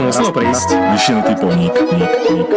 [0.00, 0.68] to muselo prísť.
[0.96, 1.76] Vyšinutý poník.
[1.76, 2.50] Ník, ník.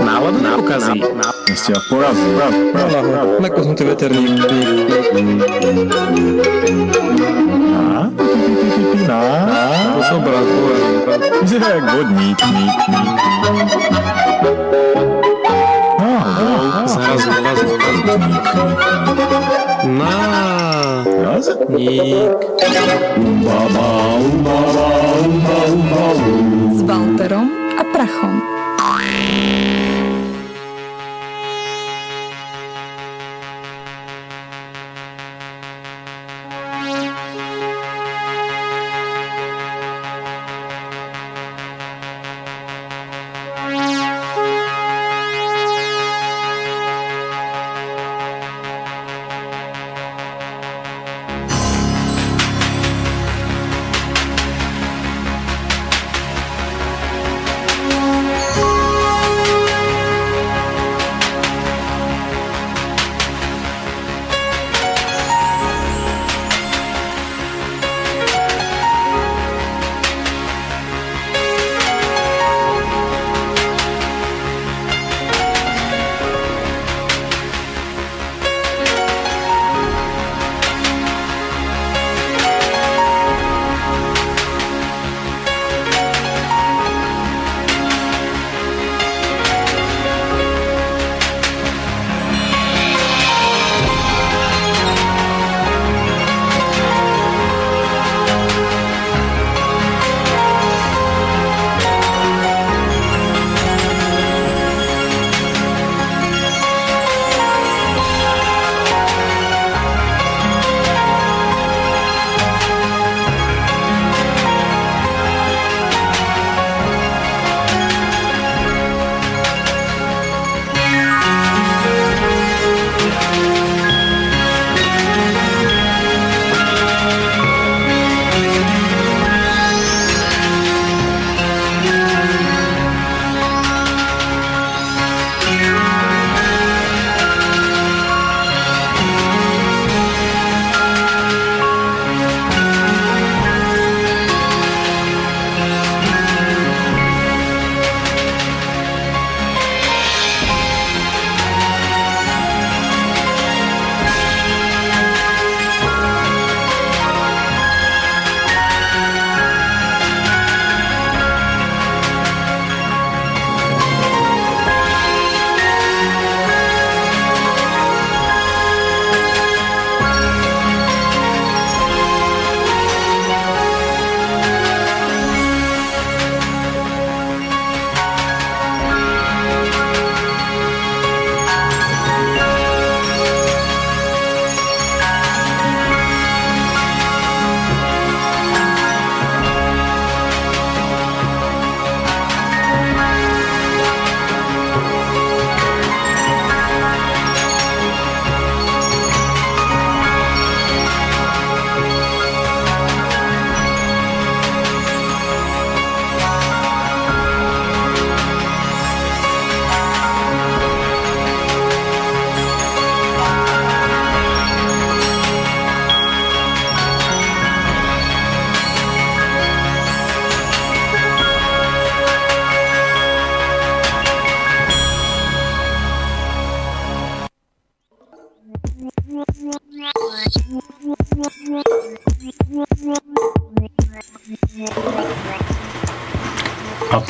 [0.00, 1.04] Náladu nepokazí.
[1.52, 2.24] Ste porazí.
[2.40, 3.26] Prav, prav, prav.
[3.44, 4.40] Nakoznutý veterník.
[7.76, 8.08] Na?
[8.08, 9.20] Pi, pi, pi, pi, pi, Na?
[9.92, 11.20] To som brat, povedal, brat.
[11.44, 12.38] Že jak vodník.
[12.40, 13.16] Ník, ník.
[16.00, 16.88] Á, á, á.
[16.88, 18.32] Zrazu, zrazu, um.
[26.74, 28.51] s Walterom a Prachom.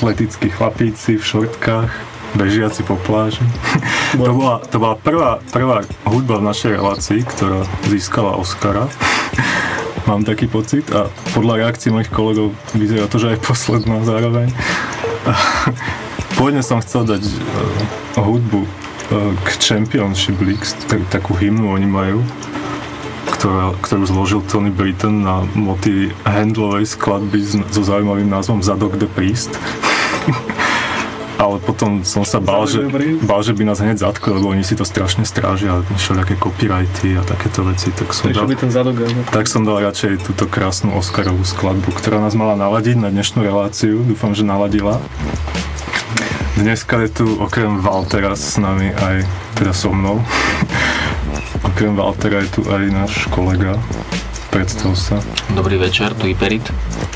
[0.02, 1.94] Atletickí chlapíci v šortkách,
[2.34, 3.38] bežiaci po pláži.
[4.19, 8.90] to, bola, to bola prvá, prvá hudba v našej relácii, ktorá získala Oscara.
[10.10, 11.06] Mám taký pocit a
[11.38, 14.50] podľa reakcií mojich kolegov vyzerá to, že aj posledná zároveň.
[16.34, 18.69] Pôvodne som chcel dať uh, hudbu uh,
[19.46, 22.26] k Championship League, tak, takú hymnu oni majú,
[23.38, 29.54] ktorá, ktorú zložil Tony Britton na motívy handlovej skladby so zaujímavým názvom Zadok the Priest.
[31.43, 32.87] Ale potom som sa bál, že,
[33.27, 37.27] bál, že by nás hneď zatkli, lebo oni si to strašne strážia, všelijaké copyrighty a
[37.27, 39.03] takéto veci, tak som, dal, by ten zadok
[39.35, 44.06] tak som dal radšej túto krásnu Oscarovú skladbu, ktorá nás mala naladiť na dnešnú reláciu,
[44.06, 45.03] dúfam, že naladila.
[46.55, 49.27] Dneska je tu okrem Valtera s nami aj,
[49.59, 50.23] teda so mnou,
[51.75, 53.75] okrem Valtera je tu aj náš kolega
[54.53, 55.17] predstav sa.
[55.56, 56.61] Dobrý večer, tu Iperit.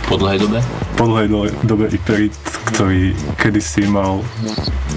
[0.08, 0.64] Po dlhej dobe.
[0.96, 2.32] Po dlhej do- dobe Iperit,
[2.66, 4.26] ktorý kedysi mal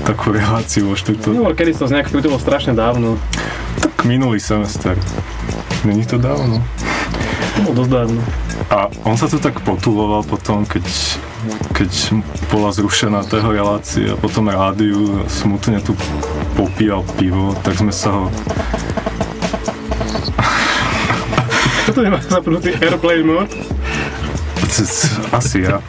[0.03, 1.33] takú reláciu vo štvrtok.
[1.37, 3.21] No, kedy to z nejak to bolo strašne dávno.
[3.79, 4.97] Tak minulý semester.
[5.85, 6.59] Není to dávno.
[7.55, 8.21] To bolo dosť dávno.
[8.69, 10.83] A on sa tu tak potuloval potom, keď,
[11.71, 11.91] keď
[12.51, 15.95] bola zrušená tá relácia a potom rádiu smutne tu
[16.59, 18.23] popíjal pivo, tak sme sa ho
[21.89, 23.55] Kto to nemá zapnutý airplane mode?
[25.39, 25.81] Asi ja.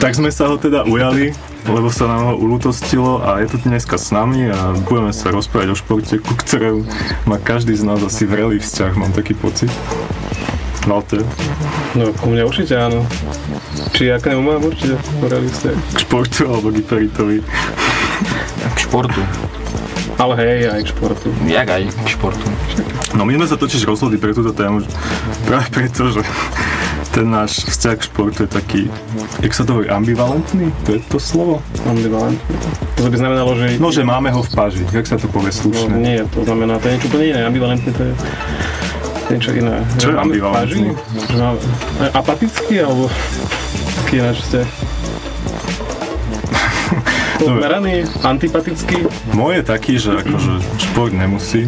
[0.00, 1.36] Tak sme sa ho teda ujali,
[1.68, 5.68] lebo sa nám ho ulútostilo a je tu dneska s nami a budeme sa rozprávať
[5.70, 6.88] o športe, ku ktorému
[7.28, 9.68] má každý z nás asi vrelý vzťah, mám taký pocit.
[10.88, 11.20] Walter,
[11.92, 13.04] No, ku mne určite áno.
[13.92, 15.76] Či ja k nemu mám určite realiste.
[15.92, 17.44] k športu alebo k Iperitovi.
[18.72, 19.20] K športu.
[20.16, 21.28] Ale hej, aj k športu.
[21.44, 22.46] Jak aj k športu.
[23.12, 24.86] No my sme sa totiž rozhodli pre túto tému,
[25.44, 26.24] práve preto, že
[27.10, 28.80] ten náš vzťah k športu je taký,
[29.40, 30.70] jak sa to hovorí, ambivalentný?
[30.84, 31.60] To je to slovo?
[31.84, 32.56] Ambivalentný.
[32.94, 33.76] To by znamenalo, že...
[33.76, 35.92] No, že máme ho v páži, jak sa to povie No, slušne.
[35.92, 37.38] nie, to znamená, to je niečo úplne iné.
[37.42, 38.12] Ambivalentný to je
[39.28, 39.74] niečo iné.
[39.96, 40.88] Čo je ambivalentný?
[41.26, 41.60] Že máme-
[41.98, 43.10] e, Apatický, alebo
[44.00, 44.58] aký ináč ste?
[47.40, 49.08] Odmeraný, antipatický.
[49.32, 51.66] Môj je taký, že akože šport nemusí.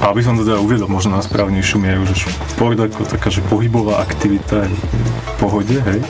[0.00, 3.44] A aby som to teda uviedol možno na správnejšiu mieru, že šport ako taká, že
[3.44, 6.00] pohybová aktivita je v pohode, hej.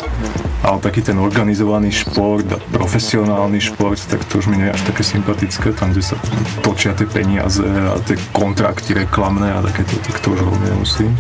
[0.63, 4.83] Ale taký ten organizovaný šport a profesionálny šport, tak to už mi nie je až
[4.95, 6.17] také sympatické, tam, kde sa
[6.63, 11.11] točia tie peniaze a tie kontrakty reklamné a takéto, tak to už veľmi nemusím.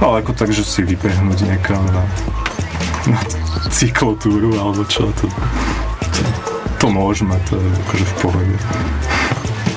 [0.00, 2.02] Ale ako tak, že si vypehnúť niekam na,
[3.12, 3.20] na
[3.68, 5.28] cyklotúru alebo čo, to,
[6.00, 6.20] to,
[6.80, 8.56] to môžeme, to je akože v pohode.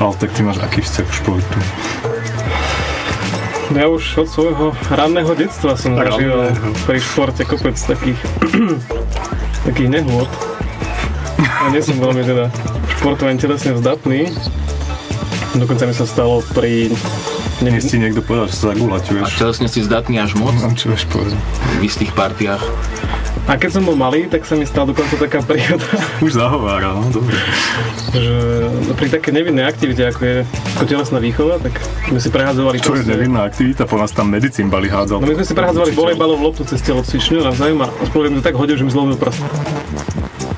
[0.01, 1.59] Ale tak ty máš aký vzťah k športu?
[3.71, 6.51] Ja už od svojho ranného detstva som zažil
[6.83, 8.19] pri športe kopec takých,
[9.69, 10.27] takých nehôd.
[11.39, 12.49] A nie som veľmi teda
[12.97, 14.33] športovane telesne vzdatný.
[15.55, 16.89] Dokonca mi sa stalo pri...
[17.61, 19.37] Neviem, ti niekto povedal, že sa A zagulaťuješ.
[19.37, 21.37] telesne si zdatný až moc Mám čo vieš povedať.
[21.77, 22.63] v istých partiách.
[23.49, 25.85] A keď som bol malý, tak sa mi stala dokonca taká príhoda,
[26.25, 27.35] Už zahovára, no dobre.
[28.13, 28.33] že
[28.93, 30.35] pri také nevinnej aktivite, ako je
[30.77, 31.73] ako telesná výchova, tak
[32.07, 35.21] sme si prehádzovali Čo je nevinná aktivita, po nás tam medicín bali hádzal.
[35.21, 38.55] No my sme si prehádzovali volejbalovú loptu cez telocvičňu navzájom a spolu mi to tak
[38.55, 39.41] hodil, že mi zlomil prst.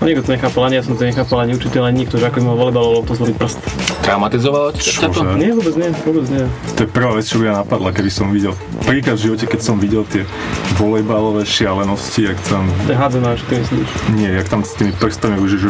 [0.03, 2.45] Nikto to nechápal, ani ja som to nechápal, ani učiteľ, ani nikto, že ako im
[2.51, 3.59] mal volejbalovú loptu zlomiť prst.
[4.03, 5.21] Traumatizovalo ťa to?
[5.39, 6.43] Nie, vôbec nie, vôbec nie.
[6.75, 8.51] To je prvá vec, čo by ma napadla, keby som videl.
[8.83, 10.27] Prvýkrát v živote, keď som videl tie
[10.75, 13.89] volejbalové šialenosti, jak tam, To je hádzaná, čo ty myslíš.
[14.11, 15.69] nie, jak tam s tými prstami už, že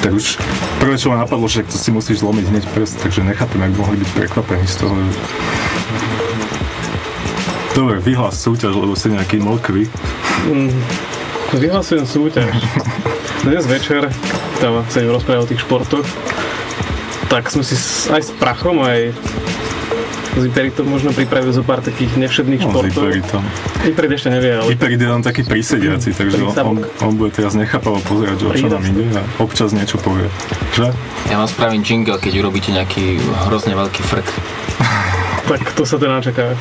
[0.00, 0.36] tak už
[0.84, 3.96] prvé, čo ma napadlo, že to si musíš zlomiť hneď prst, takže nechápem, jak mohli
[4.00, 4.92] byť prekvapení z toho.
[7.74, 9.88] Dobre, vyhlas súťaž, lebo si nejaký mokvy.
[11.52, 12.54] Vyhlasujem súťaž.
[13.44, 14.08] Dnes večer,
[14.58, 16.06] tam sa im rozprávať o tých športoch,
[17.28, 17.76] tak sme si
[18.08, 19.12] aj s prachom, aj
[20.34, 23.02] s Iperitom možno pripravili zo pár takých nevšedných No, s športov.
[23.06, 23.42] Iperitom.
[23.84, 27.54] Iperit ešte nevie, ale Iperit je tam taký prísediaci, takže on, on, on bude teraz
[27.54, 30.26] nechápavo pozerať, že o čo nám ide a občas niečo povie.
[30.74, 30.90] Že?
[31.30, 34.26] Ja vám spravím jingle, keď urobíte nejaký hrozne veľký frk.
[35.54, 36.56] tak to sa teda čaká.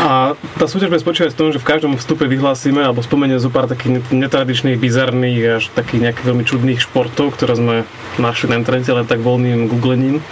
[0.00, 3.52] A tá súťaž bude spočívať v tom, že v každom vstupe vyhlásime alebo spomeniem zo
[3.52, 7.76] pár takých netradičných, bizarných až takých nejakých veľmi čudných športov, ktoré sme
[8.16, 10.24] našli na internete len tak voľným googlením.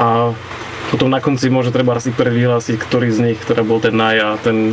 [0.00, 0.32] A
[0.88, 4.28] potom na konci môže treba si vyhlásiť, ktorý z nich teda bol ten naj a
[4.40, 4.72] ten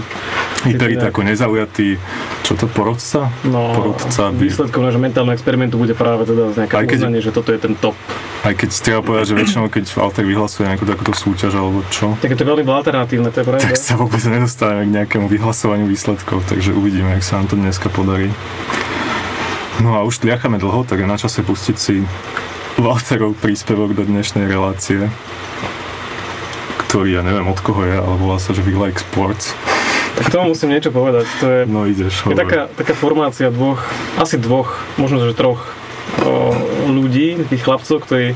[0.67, 1.95] Iperit Keď- ako nezaujatý,
[2.43, 3.31] čo to, porodca?
[3.47, 7.31] no, Porodca by, výsledkom nášho mentálneho experimentu bude práve teda nejaké Aj keď- uznanie, že
[7.31, 7.95] toto je ten top.
[8.39, 12.31] Aj keď treba povedať, že väčšinou, keď Walter vyhlasuje nejakú takúto súťaž alebo čo, Tak
[12.31, 13.61] je to veľmi alternatívne, to je pravda.
[13.61, 17.87] tak sa vôbec nedostávame k nejakému vyhlasovaniu výsledkov, takže uvidíme, jak sa nám to dneska
[17.87, 18.31] podarí.
[19.79, 22.03] No a už tliachame dlho, tak je na čase pustiť si
[22.75, 25.07] Walterov príspevok do dnešnej relácie,
[26.81, 29.51] ktorý ja neviem od koho je, ale volá sa, že We Like Sports.
[30.15, 31.27] Tak tomu musím niečo povedať.
[31.39, 32.39] To je, No ideš, je hovor.
[32.39, 33.79] taká, taká formácia dvoch,
[34.15, 35.63] asi dvoch, možno že troch
[36.89, 38.33] ľudí, takých chlapcov, ktorí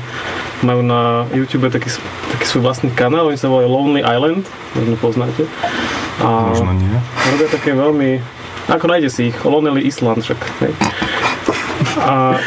[0.62, 1.90] majú na YouTube taký,
[2.30, 5.42] taký svoj vlastný kanál, oni sa volajú Lonely Island, možno poznáte.
[6.22, 6.98] A Možno nie.
[7.34, 8.22] robia také veľmi,
[8.70, 10.40] ako nájde si ich, Lonely Island však.
[10.62, 10.72] Hej.
[11.98, 12.38] A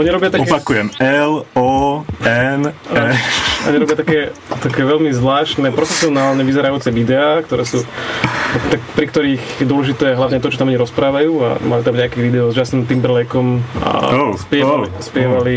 [0.00, 0.48] oni robia také...
[0.48, 3.04] Opakujem, L, O, N, E.
[3.64, 4.18] Oni robia také
[4.64, 7.84] také veľmi zvláštne, profesionálne vyzerajúce videá, ktoré sú
[8.72, 12.22] tak, pri ktorých je dôležité hlavne to, čo tam oni rozprávajú a mali tam nejaké
[12.22, 15.56] video s Justin Timberlakeom a Oh, spievali, oh, spievali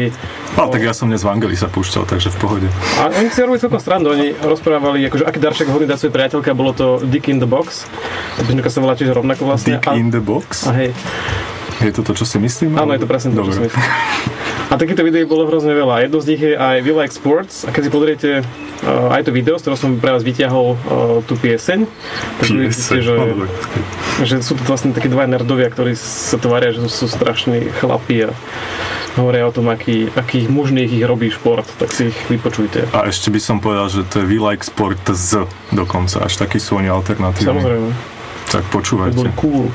[0.57, 2.67] Ale tak ja som dnes v Angeli sa púšťal, takže v pohode.
[2.99, 6.49] a oni si robili celkom strandu, oni rozprávali, akože aký darček hodný dať svojej priateľke,
[6.57, 7.85] bolo to Dick in the Box.
[8.41, 9.77] Pesnička sa volá tiež rovnako vlastne.
[9.77, 10.65] Dick a, in the box?
[10.65, 10.89] a hej,
[11.77, 12.74] Je to to, čo si myslím?
[12.74, 13.55] áno, je to presne to, čo Dobre.
[13.55, 13.86] som myslel.
[14.67, 16.03] A takýchto videí bolo hrozne veľa.
[16.03, 17.63] Jedno z nich je aj We Like Sports.
[17.63, 20.77] A keď si pozriete uh, aj to video, z ktorého som pre vás vyťahol uh,
[21.24, 21.88] tú pieseň,
[22.43, 23.15] tak Pieseň, že,
[24.27, 28.36] že sú to vlastne takí dva nerdovia, ktorí sa tvária, že sú strašní chlapi a
[29.15, 32.91] hovoria o tom, aký, aký mužný ich robí šport, tak si ich vypočujte.
[32.91, 36.60] A ešte by som povedal, že to je We Like Sport Z dokonca, až takí
[36.60, 37.55] sú oni alternatívni.
[37.55, 37.89] Samozrejme,
[38.51, 39.15] Tak to počúvajte.
[39.15, 39.72] boli cool.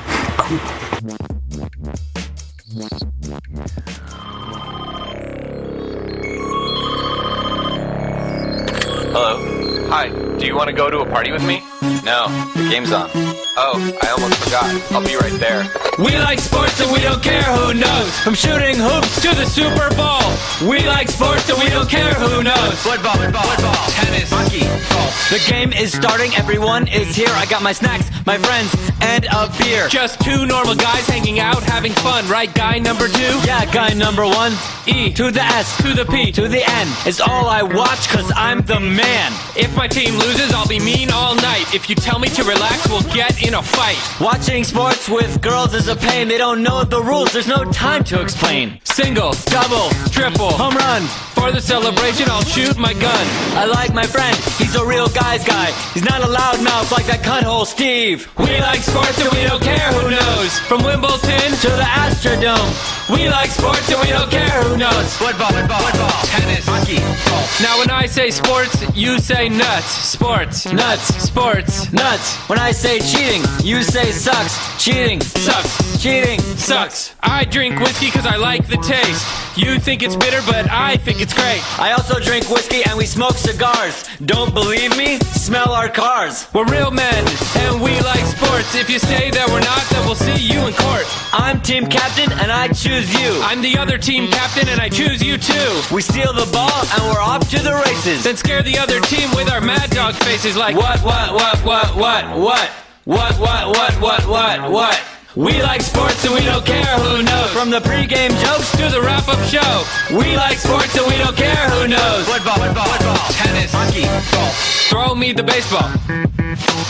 [9.12, 9.88] Hello.
[9.88, 10.08] Hi.
[10.38, 11.62] Do you want to go to a party with me?
[12.04, 12.26] No.
[12.56, 13.31] The game's on.
[13.54, 14.64] Oh, I almost forgot.
[14.92, 15.68] I'll be right there.
[15.98, 18.18] We like sports and we don't care who knows.
[18.20, 20.24] From shooting hoops to the Super Bowl.
[20.66, 22.80] We like sports and we don't care who knows.
[22.80, 25.12] Football, football, football, tennis, hockey, golf.
[25.28, 27.28] The game is starting, everyone is here.
[27.28, 29.86] I got my snacks, my friends, and a beer.
[29.88, 32.52] Just two normal guys hanging out, having fun, right?
[32.54, 33.36] Guy number two?
[33.44, 34.52] Yeah, guy number one.
[34.86, 36.32] E To the S, to the P.
[36.32, 39.32] to the N is all I watch cause I'm the man.
[39.56, 41.74] If my team loses, I'll be mean all night.
[41.74, 43.98] If you tell me to relax, we'll get in a fight.
[44.20, 46.28] Watching sports with girls is a pain.
[46.28, 48.80] They don't know the rules, there's no time to explain.
[48.84, 51.02] Single, double, triple, Home run.
[51.34, 53.24] For the celebration, I'll shoot my gun.
[53.58, 55.72] I like my friend, he's a real guy's guy.
[55.94, 58.30] He's not a loudmouth like that cunthole Steve.
[58.38, 60.58] We like sports and we don't care who knows.
[60.60, 63.01] From Wimbledon To the Astrodome.
[63.10, 65.16] We like sports and we don't care who knows.
[65.16, 66.96] Football, football, football, tennis, hockey,
[67.28, 67.60] golf.
[67.60, 69.86] Now when I say sports, you say nuts.
[69.86, 71.02] Sports, Nuts.
[71.22, 72.36] sports, Nuts.
[72.48, 74.54] When I say cheating, you say sucks.
[74.82, 75.20] Cheating.
[75.20, 76.02] sucks.
[76.02, 76.40] Cheating.
[76.40, 77.14] Sucks.
[77.22, 79.26] I drink whiskey because I like the taste.
[79.54, 81.60] You think it's bitter, but I think it's great.
[81.78, 84.08] I also drink whiskey and we smoke cigars.
[84.24, 85.18] Don't believe me?
[85.36, 86.48] Smell our cars.
[86.54, 88.74] We're real men, and we like sports.
[88.74, 91.04] If you say that we're not, then we'll see you in court.
[91.34, 93.40] I'm team captain and I choose you.
[93.44, 95.70] I'm the other team captain, and I choose you too.
[95.92, 98.24] We steal the ball and we're off to the races.
[98.24, 101.94] Then scare the other team with our mad dog faces like what, what, what, what,
[101.94, 102.70] what, what,
[103.04, 105.11] what, what, what, what, what, what.
[105.34, 107.50] We like sports and we don't care who knows.
[107.52, 109.84] From the pregame jokes to the wrap up show,
[110.14, 112.26] we like sports and we don't care who knows.
[112.26, 114.54] Football, football, football, tennis, hockey, golf.
[114.90, 115.88] Throw me the baseball,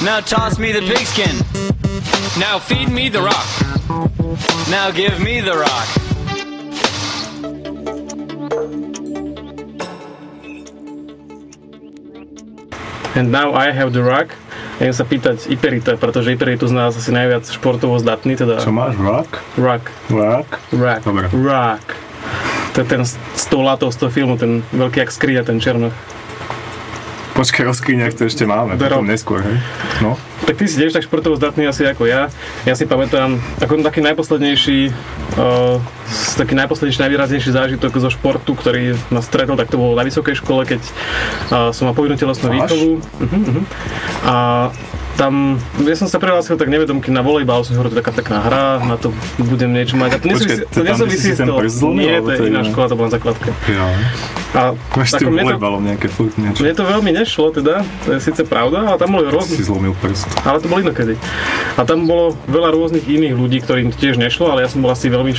[0.02, 1.36] Now toss me the pigskin.
[2.40, 3.46] now feed me the rock.
[4.68, 5.88] Now give me the rock.
[13.14, 14.34] And now I have the rock.
[14.78, 18.58] Idem sa pýtať Iperita, pretože Iper je tu z nás asi najviac športovo zdatný, teda
[18.58, 18.96] Čo máš?
[18.96, 19.42] Rock?
[19.54, 20.48] rock, Rock?
[20.72, 21.26] rock, Dobre.
[21.30, 21.84] rock.
[22.72, 25.92] To je ten s tou latou z toho filmu, ten veľký jak skria, ten černoch.
[27.32, 29.56] Počkaj, o skriniach to ešte máme, potom neskôr, hej?
[30.04, 32.28] No, Tak ty si tiež tak športovo zdatný asi ako ja.
[32.68, 34.90] Ja si pamätám, ako taký najposlednejší,
[35.40, 35.78] uh,
[36.36, 40.66] taký najposlednejší, najvýraznejší zážitok zo športu, ktorý ma stretol, tak to bolo na vysokej škole,
[40.66, 43.00] keď uh, som mal povinnú telesnú výchovu.
[43.00, 43.64] Uh-huh, uh-huh.
[44.28, 44.34] A
[45.12, 48.80] tam, ja som sa prihlásil tak nevedomky na volejbal, som hovoril, to taká pekná hra,
[48.80, 50.16] na to budem niečo mať.
[50.16, 52.94] A to nesúvisí, to to nesúvisí s zlomil, Nie, to je to iná škola, to
[52.96, 53.50] bola na základke.
[53.68, 53.86] ja.
[54.52, 56.60] A Máš tým to, volejbalom nejaké furt niečo.
[56.60, 59.96] mne to veľmi nešlo teda, to je síce pravda, ale tam boli rôzne Si zlomil
[59.96, 60.28] prst.
[60.44, 61.16] ale to bolo inokedy.
[61.76, 64.92] A tam bolo veľa rôznych iných ľudí, ktorým to tiež nešlo, ale ja som bol
[64.92, 65.32] asi veľmi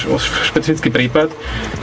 [0.50, 1.30] špecifický prípad,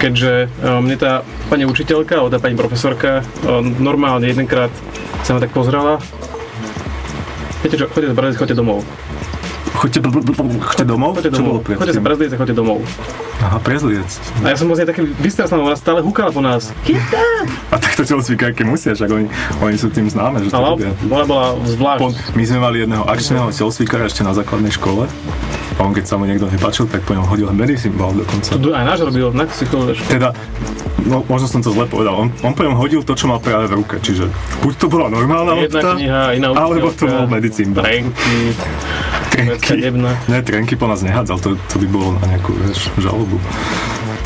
[0.03, 4.75] keďže e, mne tá pani učiteľka, alebo tá pani profesorka e, normálne jedenkrát
[5.23, 6.03] sa ma tak pozrela.
[7.61, 8.79] Viete čo, chodite z Brazície, chodite domov.
[9.77, 11.11] Chodite, chodite domov?
[11.17, 11.55] Chodite domov.
[11.65, 12.79] Čo chodite z Brazílice, chodite domov.
[13.41, 14.09] Aha, prezliec.
[14.45, 16.73] A ja som vlastne taký vystrasený, ona stále húkala po nás.
[16.85, 17.49] Kita!
[17.73, 19.27] A takto telocvikáky musia, však oni,
[19.59, 20.91] oni sú tým známe, že to Ale robia.
[21.03, 21.99] ona bola zvlášť.
[21.99, 25.11] Po- My sme mali jedného akčného telocvikára ešte na základnej škole.
[25.75, 28.53] A on keď sa mu niekto nepáčil, tak po ňom hodil medicine ball dokonca.
[28.53, 29.49] Tu Aj náš robil, na.
[30.07, 30.37] Teda,
[31.03, 33.67] no možno som to zle povedal, on, on po ňom hodil to, čo mal práve
[33.67, 34.29] v ruke, čiže
[34.61, 37.73] buď to bola normálna Jedna lopta, kniha, iná alebo to bol medicín.
[37.73, 38.53] Trenky,
[39.47, 39.81] Trenky.
[39.81, 40.13] nebna.
[40.29, 43.41] Ne, trenky po nás nehádzal, to, to by bolo na nejakú vieš, žalobu.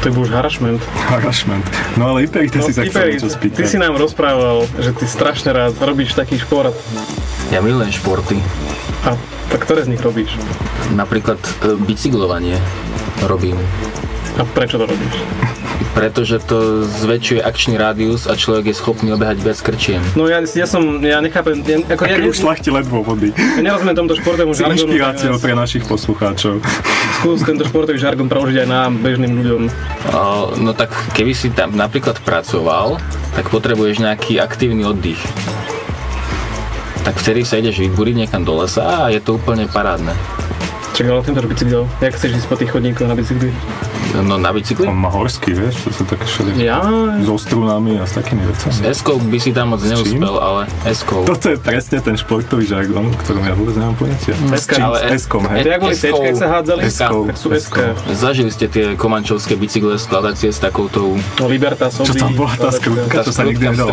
[0.02, 0.82] To je už harassment.
[1.08, 1.64] Harassment.
[1.96, 3.56] No ale Iperita si sa chcel niečo spýtať.
[3.56, 6.76] ty si nám rozprával, že ty strašne rád robíš taký šport.
[7.48, 8.36] Ja milujem športy.
[9.08, 9.16] A
[9.48, 10.28] tak ktoré z nich robíš?
[10.92, 12.60] Napríklad e, bicyklovanie
[13.24, 13.56] robím.
[14.38, 15.16] A prečo to robíš?
[15.94, 20.02] pretože to zväčšuje akčný rádius a človek je schopný obehať viac krčiem.
[20.18, 23.30] No ja, ja som, ja nechápem, ja, ako Aké ja, už šlachti ledvo vody.
[23.30, 24.74] ja nerozumiem tomuto športovému žargonu.
[24.74, 26.58] inšpiráciou pre našich poslucháčov.
[27.22, 29.62] Skús tento športový žargon preložiť aj nám, bežným ľuďom.
[30.10, 30.20] O,
[30.58, 32.98] no tak keby si tam napríklad pracoval,
[33.38, 35.22] tak potrebuješ nejaký aktívny oddych.
[37.06, 40.16] Tak vtedy sa ideš vyburiť niekam do lesa a je to úplne parádne.
[40.94, 43.50] Čak, ale tento bicykel, jak chceš ísť po tých chodníkoch na bicykli?
[44.14, 44.86] No na bicykli?
[44.86, 46.86] On má horský, vieš, to sú také všeli Ja,
[47.26, 48.94] so strunami a s takými S vecami.
[48.94, 51.26] S-kou by si tam moc neúspel, ale S-kou.
[51.26, 54.38] Toto je presne ten športový žargon, ktorom ja vôbec nemám poňatia.
[54.54, 55.66] S S S-kom, to hej?
[55.66, 56.14] je jak boli S-kou.
[56.22, 56.80] C, jak sa hádzali?
[56.86, 57.76] Tak sú SK.
[58.14, 63.26] Zažili ste tie komančovské bicykle skladacie s takoutou No, Libertas, Čo tam bola tá skrutka?
[63.26, 63.90] čo sa nikdy nedalo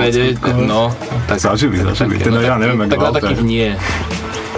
[0.61, 0.93] no,
[1.25, 2.21] tak, Zažili, zažili.
[2.29, 3.69] no, ja neviem, ako Tak na takých nie.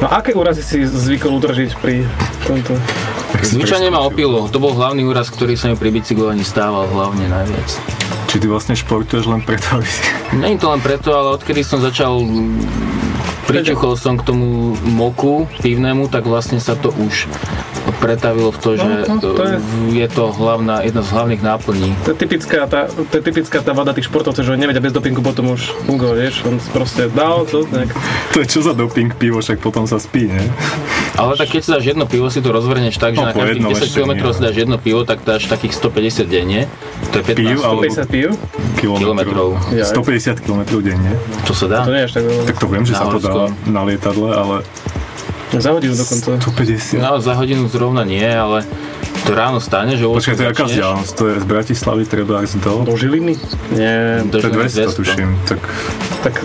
[0.04, 2.04] No aké úrazy si zvykol udržiť pri
[2.44, 2.76] tomto?
[3.40, 4.52] Zvyčajne ma opilo.
[4.52, 7.70] To bol hlavný úraz, ktorý sa mi pri bicyklovaní stával hlavne najviac.
[8.28, 10.04] Či ty vlastne športuješ len preto, aby si...
[10.36, 16.12] Není to len preto, ale odkedy som začal mm, pričuchol som k tomu moku pivnému,
[16.12, 17.32] tak vlastne sa to už
[18.04, 19.62] pretavilo v to, že no, to je-
[19.96, 21.90] je to hlavná, jedna z hlavných náplní.
[22.04, 25.20] To je typická tá, to je typická tá vada tých športovcov, že nevedia bez dopingu
[25.20, 27.96] potom už fungovať, vieš, on proste dal to, nejak.
[28.32, 30.44] To je čo za doping pivo, však potom sa spí, nie?
[31.14, 33.56] Ale tak keď si dáš jedno pivo, si to rozvrneš tak, že No, na každých
[33.56, 36.68] jednom 10 ešte km si dáš jedno pivo, tak dáš takých 150 denne.
[37.10, 38.28] To je 15 Pív, alebo- 50 pív?
[38.76, 39.48] kilometrov.
[39.72, 41.16] Ja, 150 km denne.
[41.46, 41.80] To sa dá?
[41.84, 42.44] to nie je až tak veľa.
[42.44, 43.34] Tak to viem, že Na sa to dá
[43.66, 44.56] na lietadle, ale
[45.54, 46.42] Za hodinu dokonca.
[46.42, 46.98] 150.
[47.02, 48.66] No za hodinu zrovna nie, ale
[49.24, 51.12] to ráno stane, že Počkaj, to je aká vzdialenosť?
[51.16, 52.84] To je z Bratislavy treba až do...
[52.84, 53.38] Do Žiliny?
[53.72, 55.30] Nie, Do To je Žiliny 200, tuším.
[55.46, 55.62] Tak
[56.24, 56.40] tak,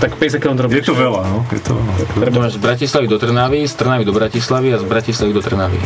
[0.00, 0.68] tak 50 km.
[0.68, 1.38] je to veľa, no.
[1.48, 2.28] Je to veľa.
[2.28, 5.80] To máš z Bratislavy do Trnavy, z Trnavy do Bratislavy a z Bratislavy do Trnavy.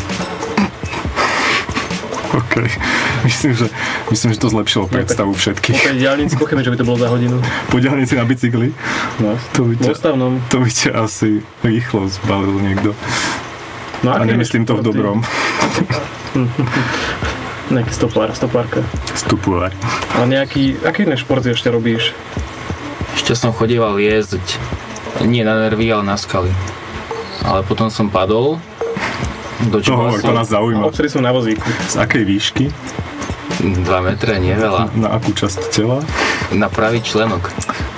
[2.35, 2.55] OK.
[3.27, 3.67] Myslím, že,
[4.09, 5.77] myslím, že to zlepšilo predstavu všetkých.
[5.77, 7.37] tej diálnici pochybne, že by to bolo za hodinu.
[7.69, 8.71] Po diaľnici na bicykli.
[9.19, 9.35] No.
[9.53, 9.93] To by ťa,
[10.47, 12.95] to by ťa asi rýchlo zbalil niekto.
[14.01, 14.87] No, A nemyslím to v športy?
[14.87, 15.19] dobrom.
[17.67, 18.79] Nejaký stopár, stopárka.
[19.13, 19.75] Stupuár.
[20.15, 22.15] Ale nejaký, aké iné športy ešte robíš?
[23.13, 24.47] Ešte som chodieval jezdiť.
[25.25, 26.53] Nie na nervy, ale na skaly.
[27.43, 28.63] Ale potom som padol.
[29.67, 30.85] Do To hovor, to nás A zaujíma.
[30.85, 31.65] odtedy som na vozíku.
[31.89, 32.65] Z akej výšky?
[33.61, 34.93] 2 metre, nie veľa.
[35.01, 36.05] Na akú časť tela?
[36.53, 37.49] Na pravý členok.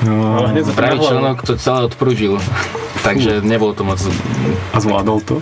[0.07, 2.39] No, Ale hneď za Pravý členok to celé odprúžil.
[3.03, 3.99] Takže nebolo to moc...
[4.71, 5.37] a zvládol to?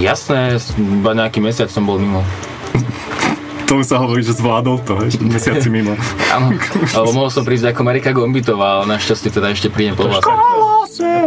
[0.00, 2.24] Jasné, iba nejaký mesiac som bol mimo.
[3.68, 5.94] Tomu sa hovorí, že zvládol to, hej, mesiaci mimo.
[6.34, 6.58] Áno,
[6.90, 10.26] alebo mohol som prísť ako Marika Gombitová, ale našťastie teda ešte prídem po vás.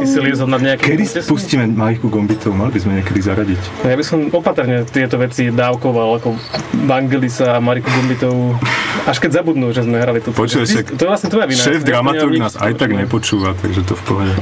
[0.04, 0.84] Ty si liezol nad nejakým...
[0.94, 2.52] Kedy spustíme Majku Gombitov?
[2.52, 3.62] Mali by sme niekedy zaradiť.
[3.80, 6.36] No Ja by som opatrne tieto veci dávkoval, ako
[6.84, 8.60] Vangelisa a Mariku Gombitovú.
[9.04, 10.36] Až keď zabudnú, že sme hrali toto.
[10.36, 11.58] Počuj, však to je vlastne tvoja vina.
[11.58, 14.34] Šéf dramaturg nás aj tak nepočúva, takže to v pohode.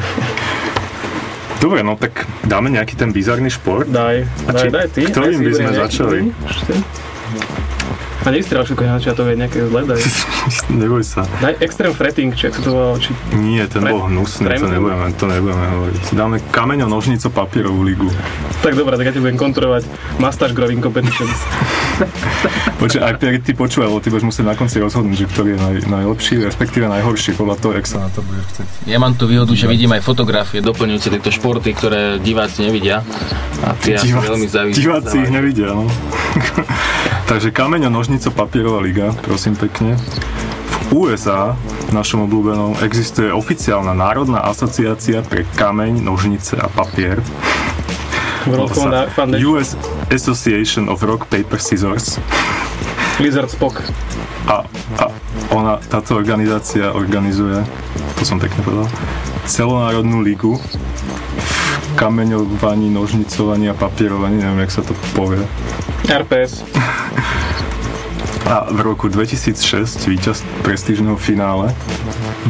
[1.57, 3.85] Dobre, no tak dáme nejaký ten bizarný šport.
[3.85, 5.01] Daj, A daj, či- daj ty.
[5.05, 6.17] ktorým daj by sme nejaký začali?
[6.43, 6.73] Ešte.
[8.21, 10.01] A nevystrel všetko na začiatok, je nejaké zlé, daj.
[10.81, 11.25] Neboj sa.
[11.41, 13.17] Daj extreme fretting, či to volá, či...
[13.33, 14.71] Nie, ten Pre- bol hnusný, to Premium.
[14.77, 16.03] nebudeme, to nebudeme hovoriť.
[16.13, 18.05] Dáme kameňo, nožnico, papierovú ligu.
[18.61, 19.89] Tak dobre, tak ja ti budem kontrolovať
[20.21, 21.33] Mustache Growing Competitions.
[22.81, 25.59] Počkaj, ak ty, ty počúvaj, lebo ty budeš musieť na konci rozhodnúť, že ktorý je
[25.59, 28.67] naj, najlepší, respektíve najhorší, podľa toho, jak sa na to budeš chcieť.
[28.85, 33.01] Ja mám tu výhodu, že vidím aj fotografie doplňujúce tieto športy, ktoré diváci nevidia.
[33.65, 34.77] A tie asi veľmi závisí.
[34.77, 35.85] diváci ich nevidia, no.
[37.31, 39.95] Takže kameňo, nožnico, papierová liga, prosím pekne.
[40.91, 41.55] V USA,
[41.95, 47.23] našom obľúbenom, existuje oficiálna národná asociácia pre kameň, nožnice a papier.
[48.43, 49.47] Volá sa Foundation.
[49.47, 49.79] US
[50.11, 52.19] Association of Rock, Paper, Scissors.
[53.23, 53.79] Lizard Spock.
[54.51, 54.67] A,
[54.99, 55.05] a
[55.55, 57.63] ona, táto organizácia organizuje,
[58.19, 58.91] to som pekne povedal,
[59.47, 65.39] celonárodnú ligu v kameňovaní, nožnicovaní a papierovaní, neviem, jak sa to povie.
[66.11, 66.67] RPS.
[68.51, 71.71] A v roku 2006 víťaz prestížneho finále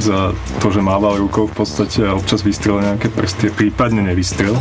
[0.02, 4.58] za to, že mával rukou v podstate a občas vystrel nejaké prsty, prípadne nevystrel,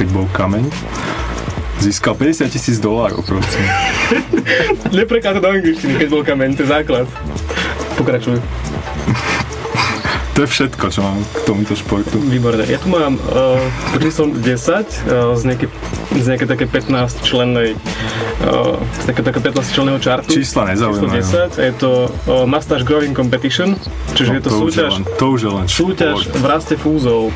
[0.00, 0.64] keď bol kameň,
[1.84, 3.68] získal 50 tisíc dolárov, prosím.
[4.96, 7.04] Neprekáza do angličtiny, keď bol kameň, to je základ.
[8.00, 8.40] Pokračuj.
[10.38, 12.22] To je všetko, čo mám k tomuto športu.
[12.22, 12.62] Výborne.
[12.70, 13.58] Ja tu mám uh,
[13.98, 15.66] číslo 10 uh, z nejaké,
[16.14, 17.74] z nejaké také 15 člennej
[18.46, 20.30] uh, z také, také 15 členného čartu.
[20.30, 21.58] Čísla Číslo nezaujímajú.
[21.58, 23.74] 10 je to uh, Mustache Growing Competition,
[24.14, 26.74] čiže je to, No, už je súťaž, len, to už je len súťaž v raste
[26.78, 27.34] fúzov.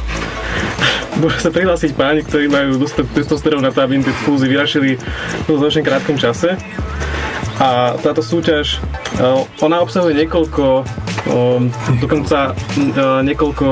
[1.18, 4.94] Môžu sa prihlásiť páni, ktorí majú dostatok testosterón na to, aby im tie fúzy vyrašili
[5.50, 6.54] v značne krátkom čase.
[7.58, 8.80] A táto súťaž,
[9.18, 9.22] e,
[9.60, 10.88] ona obsahuje niekoľko,
[11.24, 12.82] e, dokonca e,
[13.22, 13.66] niekoľko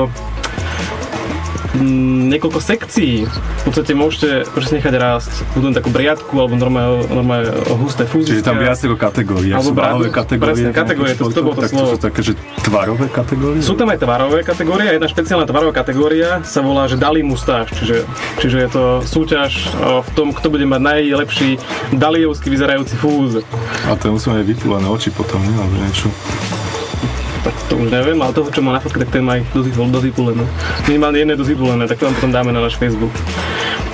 [1.77, 3.27] mm, niekoľko sekcií.
[3.61, 7.45] V podstate môžete proste nechať rásť buď len takú briadku alebo normálne, normálne
[7.77, 8.41] husté fúziska.
[8.41, 9.53] Čiže tam viacero kategórií.
[9.53, 10.65] Ak Alebo bra- kategórie.
[10.65, 11.93] presne, kategórie, to- to bolo to tak to slovo.
[11.93, 12.33] sú také, že
[12.65, 13.61] tvarové kategórie?
[13.61, 17.69] Sú tam aj tvarové kategórie a jedna špeciálna tvarová kategória sa volá, že Dali mustáž,
[17.77, 18.05] čiže,
[18.41, 21.49] čiže je to súťaž o, v tom, kto bude mať najlepší
[21.93, 23.45] daliovsky vyzerajúci fúz.
[23.85, 25.53] A ten musíme aj vypúlené oči potom, nie?
[25.53, 26.09] Alebo niečo.
[27.71, 30.05] To už neviem, ale toho, čo má na fotke, tak ten má ich dosť, dosť
[30.11, 30.43] vypulené.
[30.91, 33.15] Minimálne jedné dosť vypulené, tak to vám potom dáme na náš Facebook.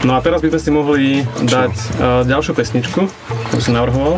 [0.01, 1.05] No a teraz by sme si mohli
[1.45, 3.05] dať uh, ďalšiu pesničku,
[3.53, 4.17] ktorú si navrhoval.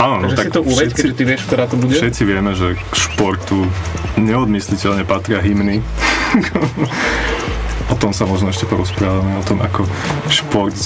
[0.00, 1.92] Áno, no Takže tak si to uveď, všetci, ty vieš, ktorá to bude.
[1.92, 3.68] všetci vieme, že k športu
[4.16, 5.84] neodmysliteľne patria hymny.
[7.92, 9.84] o tom sa možno ešte porozprávame, o tom, ako
[10.32, 10.76] šport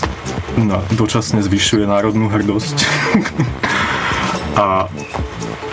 [0.59, 2.77] na, dočasne zvyšuje národnú hrdosť.
[4.61, 4.91] A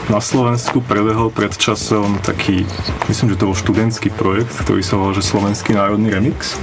[0.08, 2.63] na Slovensku prebehol pred časom taký,
[3.12, 6.56] myslím, že to bol študentský projekt, ktorý sa volal, že Slovenský národný remix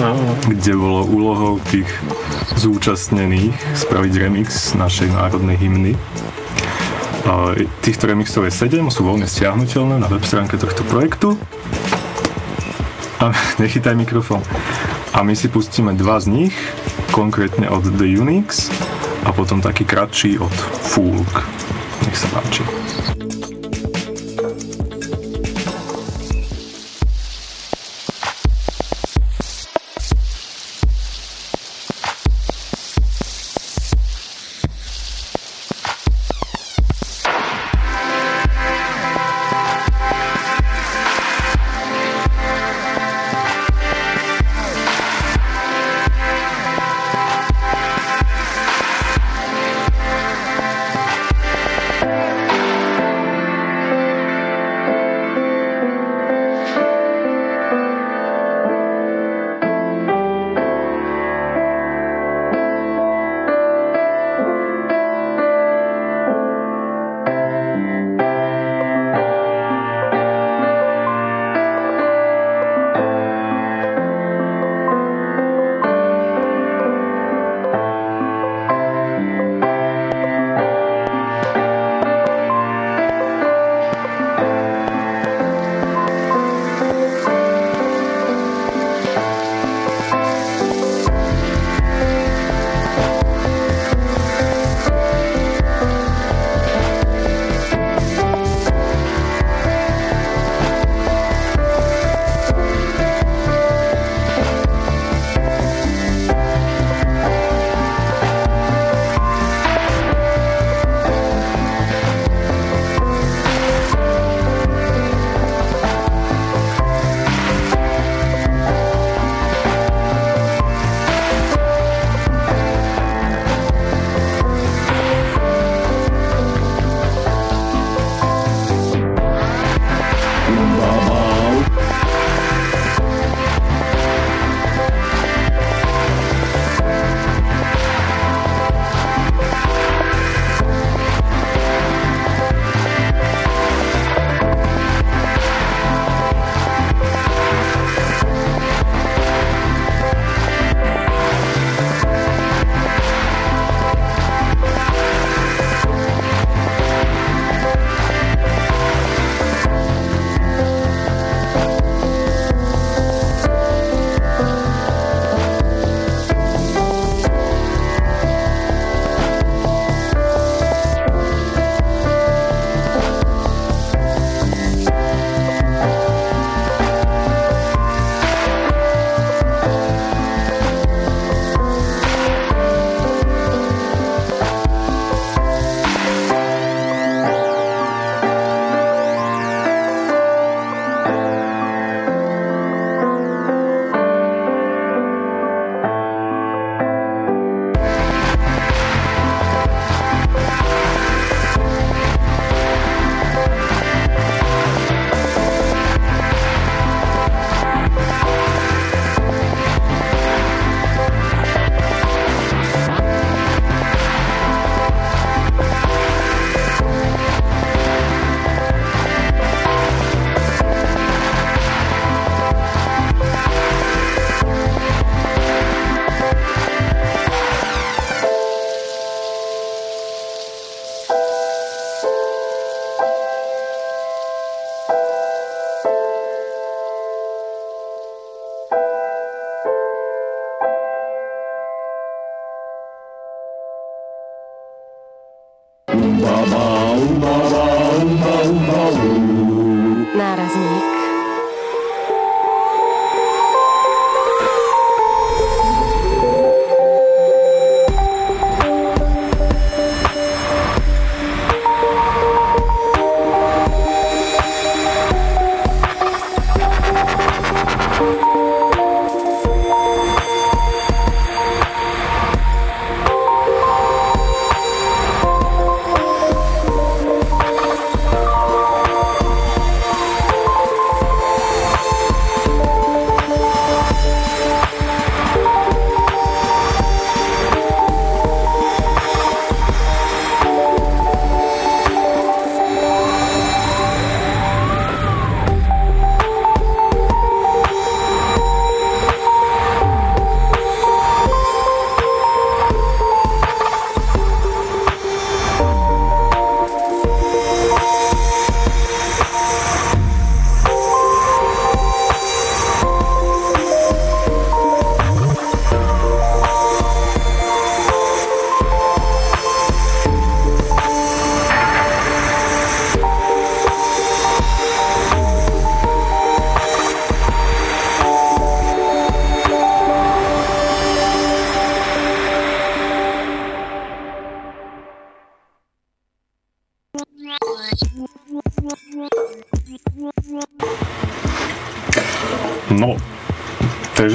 [0.00, 0.12] no.
[0.48, 1.88] kde bolo úlohou tých
[2.60, 5.92] zúčastnených spraviť remix našej národnej hymny.
[7.24, 11.40] A Týchto remixov je 7, sú voľne stiahnutelné na web stránke tohto projektu.
[13.24, 14.44] A nechytaj mikrofón.
[15.14, 16.54] A my si pustíme dva z nich,
[17.14, 18.68] konkrétne od The Unix
[19.24, 20.52] a potom taký kratší od
[20.84, 21.32] Fulk.
[22.04, 22.83] Nech sa páči.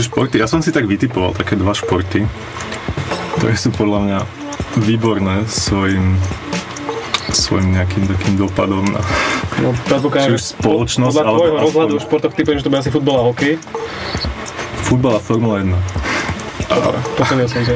[0.09, 0.41] Športy.
[0.41, 2.25] Ja som si tak vytipoval také dva športy,
[3.37, 4.19] ktoré sú podľa mňa
[4.81, 6.17] výborné svojim
[7.29, 9.05] svojim nejakým takým dopadom na
[9.61, 13.21] No, či už spoločnosť, podľa alebo rozhľadu v športoch typujem, že to bude asi futbal
[13.21, 13.59] a hokej.
[14.87, 15.75] futbal a Formula 1.
[16.69, 17.75] Dobre, posunil som sa.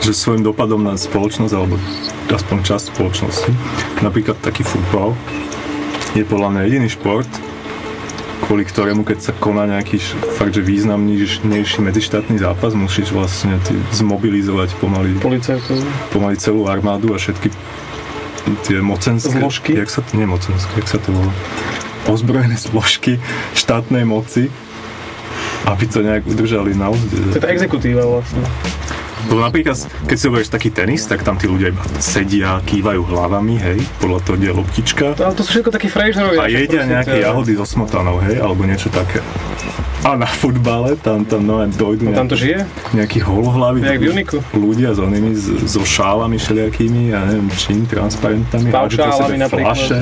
[0.00, 1.76] Že svojim dopadom na spoločnosť, alebo
[2.32, 3.50] aspoň časť spoločnosti.
[4.00, 5.12] Napríklad taký futbal
[6.16, 7.28] je podľa mňa jediný šport,
[8.46, 9.98] kvôli ktorému, keď sa koná nejaký
[10.38, 15.82] fakt, že významnejší medzištátny zápas, musíš vlastne ty zmobilizovať pomaly, Policajtov.
[16.14, 17.50] pomaly celú armádu a všetky
[18.62, 19.34] tie mocenské...
[19.34, 19.74] Zložky?
[19.74, 21.34] Jak sa, nie mocenské, jak sa to volá?
[22.06, 23.18] Ozbrojené zložky
[23.58, 24.46] štátnej moci,
[25.66, 27.18] aby to nejak udržali na úzde.
[27.34, 28.46] To je tá exekutíva vlastne.
[29.26, 29.74] Lebo napríklad,
[30.06, 34.20] keď si oberieš taký tenis, tak tam tí ľudia iba sedia, kývajú hlavami, hej, podľa
[34.22, 35.04] toho, je loptička.
[35.16, 36.38] Ale to sú všetko takí frejžerovia.
[36.38, 39.18] A jedia nejaké jahody so smotanou, hej, alebo niečo také.
[40.06, 42.62] A na futbale tam, tam no, dojdu No, tam to žije?
[42.94, 44.38] nejakí holohlaví Jak v Uniku.
[44.54, 45.34] ľudia s onými,
[45.66, 49.74] so šálami všelijakými, ja neviem čím, transparentami, hádžu po sebe napríklad.
[49.74, 50.00] flaše.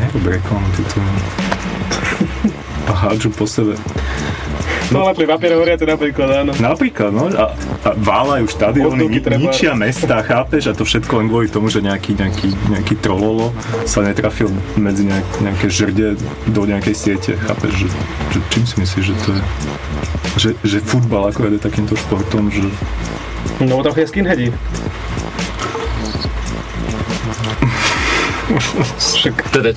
[0.00, 0.96] Nerob reklamu, tuto.
[2.88, 3.76] A hádžu po sebe.
[4.90, 6.52] Ale pri papiere horiace napríklad, áno.
[6.58, 7.54] Napríklad, no, a,
[7.86, 10.70] a válajú štadióny, ni, ničia mesta, chápeš?
[10.70, 13.54] A to všetko len kvôli tomu, že nejaký, nejaký, nejaký trololo
[13.86, 16.18] sa netrafil medzi nejak, nejaké žrde
[16.50, 17.86] do nejakej siete, chápeš?
[17.86, 17.88] Že,
[18.34, 19.42] že čím si myslíš, že to je?
[20.30, 22.66] Že, že futbal akorát je takýmto športom, že
[23.60, 24.52] No tam chodia skinheadi.
[28.98, 29.70] Však, Teda,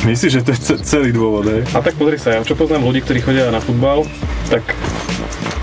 [0.08, 1.62] myslíš, že to je ce- celý dôvod, hej?
[1.76, 4.08] a tak pozri sa, ja čo poznám ľudí, ktorí chodia na futbal,
[4.48, 4.64] tak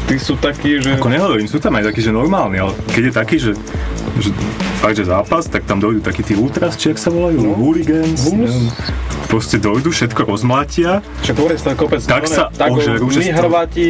[0.08, 0.95] tí sú takí, že...
[0.95, 3.52] Ako nehovorím, sú tam aj takí, že normálni, ale keď je taký, že,
[4.21, 4.30] že
[4.80, 7.58] fakt, že zápas, tak tam dojdú takí tí ultras, či sa volajú, no.
[7.58, 8.71] hooligans, neviem,
[9.28, 13.88] proste dojdú, všetko rozmlátia Však hovorí sa kopec Tak one- sa takov, ožerú, že Hrváti,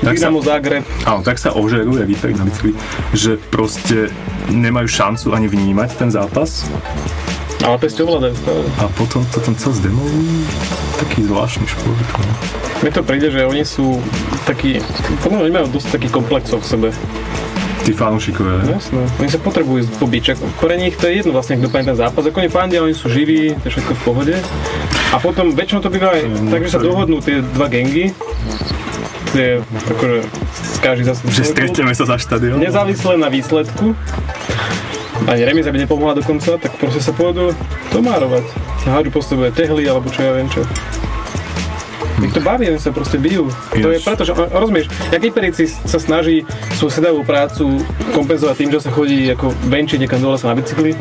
[0.00, 0.82] Tak sa- Zagreb.
[1.04, 2.72] Áno, tak sa ožerú, jak vypek na bicykli,
[3.12, 4.08] že proste
[4.48, 6.64] nemajú šancu ani vnímať ten zápas
[7.60, 8.62] Ale pesť ovládajú stále.
[8.80, 10.44] a potom to tam celé zdemovujú.
[10.96, 12.06] Taký zvláštny šport.
[12.16, 12.32] No.
[12.80, 14.00] Mne to príde, že oni sú
[14.48, 14.80] takí,
[15.20, 16.88] podľa mňa oni majú dosť takých komplexov v sebe.
[17.80, 18.76] Tí fanúšikovia, ne?
[18.76, 19.02] Jasné.
[19.20, 22.24] Oni sa potrebujú pobiť, pre nich to je jedno vlastne, kto ten zápas.
[22.24, 24.34] Ako oni pandia, oni sú živí, to je všetko v pohode.
[25.10, 28.12] A potom väčšinou to býva aj tak, že sa dohodnú tie dva gengy,
[29.32, 30.16] tie, akože
[30.80, 32.60] každý zase Že stretneme sa za štadión.
[32.60, 33.96] nezávisle na výsledku,
[35.30, 37.54] ani remiza by nepomohla dokonca, tak proste sa pôjdu
[37.94, 38.42] tomárovať.
[38.82, 40.66] Hádžu po sebe tehly, alebo čo ja viem čo.
[42.20, 43.48] Ich to baví, oni sa proste bijú.
[43.72, 46.44] To je preto, že, rozumieš, jak Hyperici sa snaží
[46.76, 47.80] svoju sedavú prácu
[48.12, 50.92] kompenzovať tým, že sa chodí ako venčiť niekam dole sa na bicykli.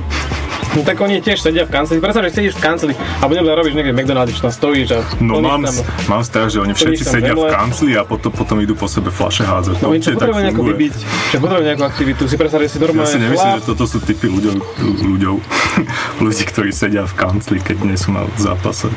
[0.70, 1.98] No tak oni tiež sedia v kanceli.
[1.98, 5.40] Predstav, že sedíš v kanceli a budem robíš niekde McDonald's, čo tam stojíš a No
[5.40, 5.74] mám, tam.
[6.08, 9.42] mám strach, že oni všetci sedia v kancli a potom, potom idú po sebe flaše
[9.42, 9.76] hádzať.
[9.80, 10.70] No Určite potrebujú funguje.
[10.72, 10.94] vybiť,
[11.28, 12.22] že potrebujú nejakú aktivitu.
[12.24, 14.56] Si predstav, že si Ja normálne si nemyslím, že toto sú typy ľuďov,
[15.04, 15.36] ľuďov,
[16.24, 18.94] ľudí, ktorí sedia v kancli, keď nie sú na zápase.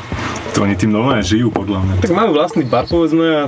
[0.53, 1.93] To oni tým normálne žijú, podľa mňa.
[1.99, 3.41] tak majú vlastný bar, povedzme, a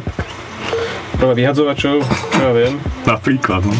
[1.15, 2.73] prvé vyhadzovačov, čo ja viem.
[3.05, 3.75] Napríklad, no.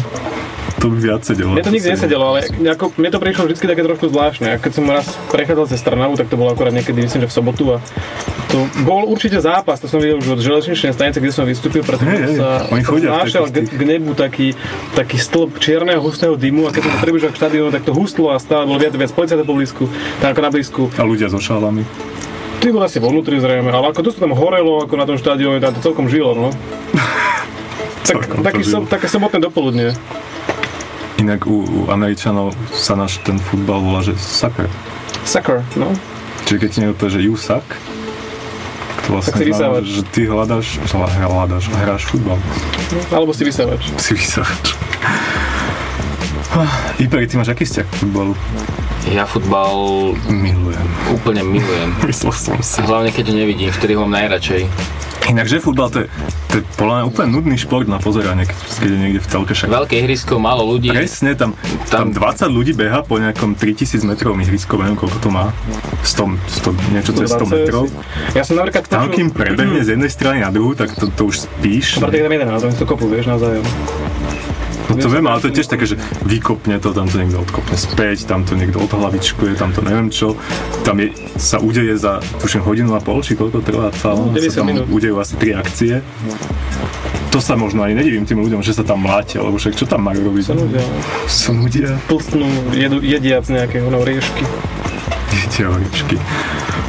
[0.76, 1.56] To by viac sedelo.
[1.56, 4.54] Mne to nikdy nesedelo, ale ako, mne to prišlo vždy také trošku zvláštne.
[4.54, 7.34] A keď som raz prechádzal cez Trnavu, tak to bolo akorát niekedy, myslím, že v
[7.34, 7.64] sobotu.
[7.72, 7.80] A
[8.52, 12.12] to bol určite zápas, to som videl už od železničnej stanice, kde som vystúpil, pretože
[12.12, 14.52] hej, sa v znášal k, k nebu taký,
[14.92, 18.32] taký stĺp čierneho hustého dymu a keď som sa približil k štadiónu, tak to hustlo
[18.32, 19.84] a stále bolo viac a viac policajtov po blízku,
[20.20, 20.82] tak ako na blízku.
[20.96, 21.88] A ľudia so šálami.
[22.60, 25.60] Ty bol asi vo vnútri zrejme, ale ako to tam horelo, ako na tom štadióne,
[25.60, 26.48] tam to celkom žilo, no.
[28.08, 29.92] tak, to taký som, také sobotné dopoludne.
[31.16, 34.68] Inak u, u Američanov sa náš ten futbal volá, že soccer.
[35.24, 35.90] Sucker, no.
[36.46, 37.64] Čiže keď ti niekto že you suck,
[39.06, 42.38] to vlastne Tak si znamená, že ty hľadáš, hľadáš, hráš futbal.
[43.10, 43.90] Alebo si vysávač.
[43.98, 44.76] Si vysávač.
[46.96, 48.32] Iperi, ty máš aký vzťah k futbalu?
[49.06, 49.70] Ja futbal
[50.26, 50.86] Milujem.
[51.14, 51.94] úplne milujem.
[52.10, 52.82] Myslel som si.
[52.82, 54.66] Hlavne keď ho nevidím, vtedy ho mám najradšej.
[55.26, 56.08] Inak, že futbal to je,
[56.50, 59.52] to je podľa mňa úplne nudný šport na pozeranie, keď, keď je niekde v telke
[59.58, 59.66] však.
[59.66, 60.94] Veľké ihrisko, málo ľudí.
[60.94, 61.50] Presne, tam,
[61.90, 65.50] tam 20 ľudí beha po nejakom 3000 metrovom ihrisku, neviem koľko to má.
[66.06, 66.30] 100,
[66.62, 67.90] 100 niečo cez 100 metrov.
[68.38, 71.50] Ja som napríklad Tam, kým prebehne z jednej strany na druhú, tak to, to už
[71.50, 71.98] spíš.
[71.98, 73.66] Dobre, tak tam jeden, ale to kopu, vieš, navzájom.
[74.86, 77.74] No to viem, ale to je tiež také, že vykopne to, tam to niekto odkopne
[77.74, 80.38] späť, tam to niekto odhlavičkuje, tam to neviem čo.
[80.86, 84.46] Tam je, sa udeje za, tuším, hodinu a pol, či koľko trvá celá, No, 90
[84.46, 84.86] sa tam minút.
[84.86, 86.00] udejú asi tri akcie.
[87.30, 90.06] To sa možno ani nedivím tým ľuďom, že sa tam mlátia, lebo však čo tam
[90.06, 90.44] majú robiť?
[90.46, 90.84] Sa nudia.
[91.28, 91.90] Sa nudia.
[92.08, 94.46] Plstnú, jedu, jediac nejakého no, riešky.
[95.46, 96.16] Teoričky.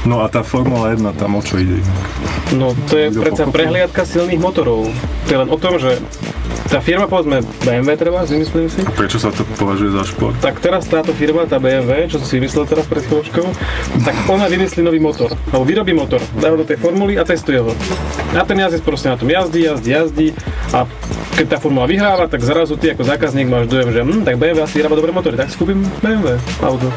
[0.04, 1.84] No a tá Formula 1, tam o čo ide?
[2.56, 3.56] No, to je Niekto predsa pochopil?
[3.56, 4.88] prehliadka silných motorov.
[5.28, 6.00] To je len o tom, že
[6.68, 10.36] tá firma, povedzme BMW treba, vymyslím si, A prečo sa to považuje za šport?
[10.40, 13.46] tak teraz táto firma, tá BMW, čo som si myslel teraz pred chvíľočkou,
[14.04, 17.64] tak ona vymyslí nový motor, alebo vyrobí motor, dá ho do tej formuly a testuje
[17.64, 17.72] ho.
[18.36, 20.28] A ten jazdec proste na tom jazdí, jazdí, jazdí
[20.76, 20.84] a
[21.40, 24.60] keď tá formula vyhráva, tak zrazu ty ako zákazník máš dojem, že hm, tak BMW
[24.60, 26.92] asi vyrába dobré motory, tak si kúpim BMW auto.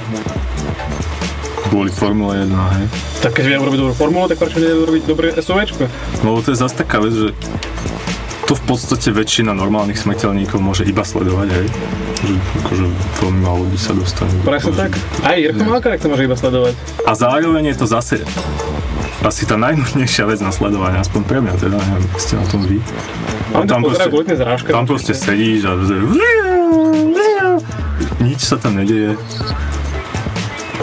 [1.71, 2.85] Kvôli Formule 1, hej?
[3.23, 5.87] Tak keď viem urobiť dobrú formulu, tak prečo neviem urobiť dobré SUVčko?
[6.27, 7.31] No to je zase taká vec, že
[8.51, 11.67] to v podstate väčšina normálnych smrteľníkov môže iba sledovať, hej?
[12.27, 12.35] Že
[12.67, 12.85] akože
[13.23, 14.35] veľmi málo ľudí sa dostane.
[14.43, 14.99] Presne tak.
[15.23, 16.75] Aj Jirko Malkarek to môže iba sledovať.
[17.07, 18.19] A zároveň je to zase
[19.21, 22.83] asi tá najnudnejšia vec na sledovanie, aspoň pre mňa teda, neviem, ste na tom vy.
[23.55, 24.73] On tam tým zrážkam.
[24.75, 25.77] tam proste sedíš a
[28.25, 29.15] nič sa tam nedeje.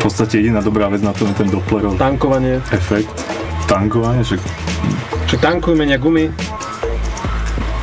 [0.08, 2.64] Podstate jediná dobrá vec na tom je ten Dopplerov Tankovanie.
[2.72, 3.12] efekt.
[3.68, 4.40] Tankovanie, že
[5.28, 6.32] Čiže tankujme nejak gumy.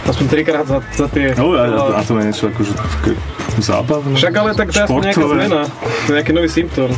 [0.09, 1.37] Aspoň trikrát za, za tie...
[1.37, 3.13] No, a, a, a to je niečo akože také
[3.61, 4.17] zábavné.
[4.17, 5.61] Však ale tak to je aspoň nejaká zmena.
[5.69, 6.91] To je nejaký nový symptóm.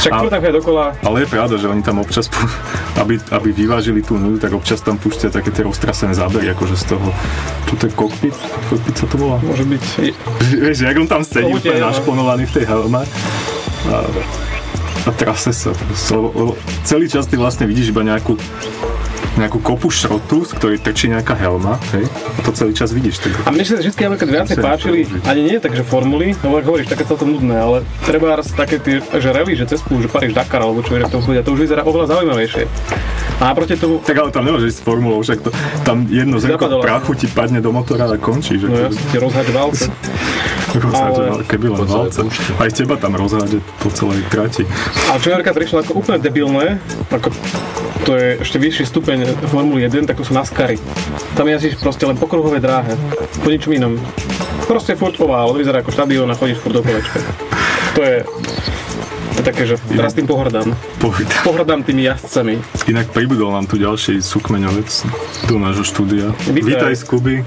[0.00, 0.84] Však A- chodí dokola.
[1.04, 2.32] Ale je pravda, že oni tam občas,
[3.04, 6.84] aby, aby vyvážili tú nudu, tak občas tam púšťajú také tie roztrasené zábery, akože z
[6.96, 7.12] toho,
[7.68, 8.36] čo to je kokpit?
[8.72, 9.36] Kokpit sa to volá?
[9.44, 9.84] Môže byť...
[10.64, 11.92] Vieš, jak on tam sedí úplne no.
[11.92, 13.04] našponovaný v tej helme
[13.92, 13.96] a,
[15.04, 15.70] a trase sa
[16.88, 18.40] celý čas ty vlastne vidíš iba nejakú
[19.34, 22.06] nejakú kopu šrotu, z ktorej trčí nejaká helma, hej?
[22.06, 23.18] A to celý čas vidíš.
[23.18, 23.32] Tak...
[23.46, 27.04] A mne sa vždy napríklad viacej páčili, ani nie takže formuly, lebo ako hovoríš, také
[27.06, 30.82] celkom nudné, ale treba také tie, že rally, že cez púšť, že Paríž Dakar, alebo
[30.86, 32.64] čo je, to chodia, to už vyzerá oveľa zaujímavejšie.
[33.42, 35.50] A naproti tomu, Tak ale tam nemôžeš ísť s formulou, však to,
[35.82, 38.62] tam jedno zrnko prachu ti padne do motora a končí.
[38.62, 39.84] Že no ja ti rozhač válce.
[40.78, 42.50] rozhádže, ale- keby len púšti.
[42.62, 44.62] Aj teba tam rozhádže po celej trati.
[45.10, 46.78] A čo mi prišlo ako úplne debilné,
[47.10, 47.34] ako
[48.04, 50.76] to je ešte vyšší stupeň Formuly 1, tak to sú NASCARy.
[51.34, 52.92] Tam jazdíš proste len po kruhovej dráhe,
[53.40, 53.96] po ničom inom.
[54.64, 57.20] Proste furt ovál, to vyzerá ako štadión a chodíš furt do kolečka.
[57.94, 58.16] To je,
[59.34, 60.72] to je také, že teraz tým pohrdám.
[60.98, 61.28] Pohľad.
[61.44, 62.58] Pohrdám tými jazdcami.
[62.88, 64.88] Inak pribudol nám tu ďalší súkmeňovec
[65.46, 66.32] do nášho štúdia.
[66.48, 66.64] Vítaj.
[66.64, 67.44] Vítaj Skuby.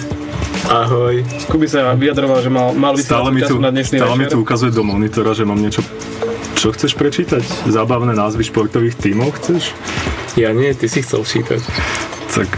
[0.68, 1.24] Ahoj.
[1.48, 4.36] Skuby sa vyjadroval, že mal, mal Stále mi, tu, na dnešný stále mi večer.
[4.36, 5.80] tu ukazuje do monitora, že mám niečo...
[6.58, 7.70] Čo chceš prečítať?
[7.70, 9.72] Zábavné názvy športových tímov chceš?
[10.38, 11.60] Ja nie, ty si chcel čítať.
[12.30, 12.50] Tak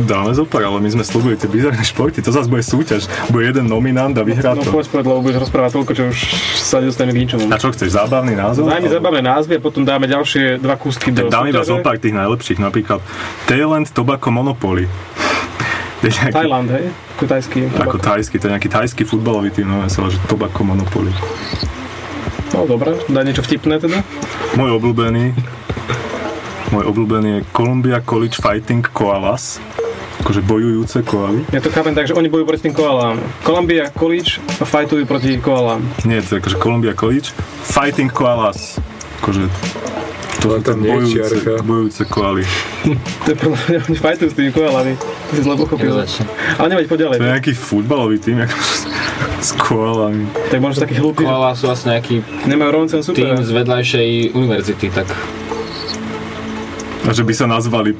[0.00, 3.04] dáme zo pár, ale my sme slúbili tie bizarné športy, to zase bude súťaž.
[3.28, 4.72] Bude jeden nominant a vyhrá No to.
[4.72, 6.18] poď povedz, lebo budeš rozprávať toľko, čo už
[6.56, 7.44] sa nedostaneme k ničomu.
[7.46, 8.64] A čo chceš, zábavný názov?
[8.64, 11.60] Daj mi Alebo- zabavné názvy a potom dáme ďalšie dva kúsky do Tak dám iba
[11.60, 11.68] súťaže.
[11.70, 13.00] zo pár tých najlepších, napríklad
[13.44, 14.88] Thailand Tobacco Monopoly.
[16.00, 16.84] Je nejaký, Thailand, hej?
[17.12, 17.60] Ako tajský.
[17.68, 21.12] ako tajský, to je nejaký tajský futbalový tým, no sa že Tobacco Monopoly.
[22.50, 24.00] No dobré, daj niečo vtipné teda.
[24.56, 25.36] Môj obľúbený,
[26.70, 29.58] môj obľúbený je Columbia College Fighting Koalas,
[30.22, 31.42] akože bojujúce koaly.
[31.50, 33.18] Ja to chápem tak, že oni bojujú proti tým koalám.
[33.42, 35.82] Columbia College fajtujú proti koalám.
[36.06, 37.34] Nie, to je akože Columbia College
[37.66, 38.78] Fighting Koalas,
[39.22, 39.50] akože
[40.40, 42.44] to sú tam bojujúce, bojujúce koaly.
[43.28, 44.92] To je podľa mňa, oni fajtujú s tými koalami.
[44.96, 45.92] Ty si zle pochopil.
[46.56, 47.16] Ale neveď, poď ďalej.
[47.20, 48.56] To je nejaký futbalový tým, ako,
[49.48, 50.24] s koalami.
[50.48, 54.86] Tak možno takí hlúpi, že Koala sú vlastne nejaký nemajú rovnocenú tým z vedľajšej univerzity,
[54.88, 55.12] tak
[57.08, 57.96] A že by sa nazvali,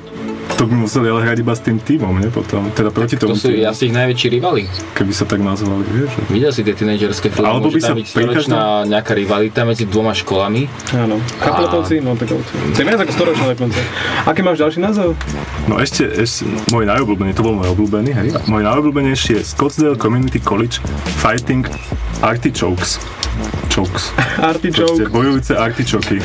[0.52, 2.28] to by museli ale hrať iba s tým týmom, nie?
[2.28, 4.62] Potom, teda proti to tomu sú týmu, asi ich najväčší rivali.
[4.92, 6.10] keby sa tak nazvali, vieš?
[6.26, 10.66] Videl si tie tínedžerské filmy, Alebo by sa byť storočná nejaká rivalita medzi dvoma školami.
[10.92, 11.16] Áno.
[11.38, 12.52] Kapletovci, Montekovci.
[12.72, 13.80] To je viac ako storočná dokonca.
[14.24, 15.16] Aký máš ďalší názov?
[15.64, 18.28] No ešte, ešte môj najobľúbený, to bol môj obľúbený, hej.
[18.46, 20.82] Môj najobľúbenejší je Scottsdale Community College
[21.18, 21.64] Fighting
[22.20, 23.00] Artichokes.
[23.70, 24.10] Chokes.
[24.10, 25.02] Proste Artichoke.
[25.08, 26.18] bojujúce artičoky.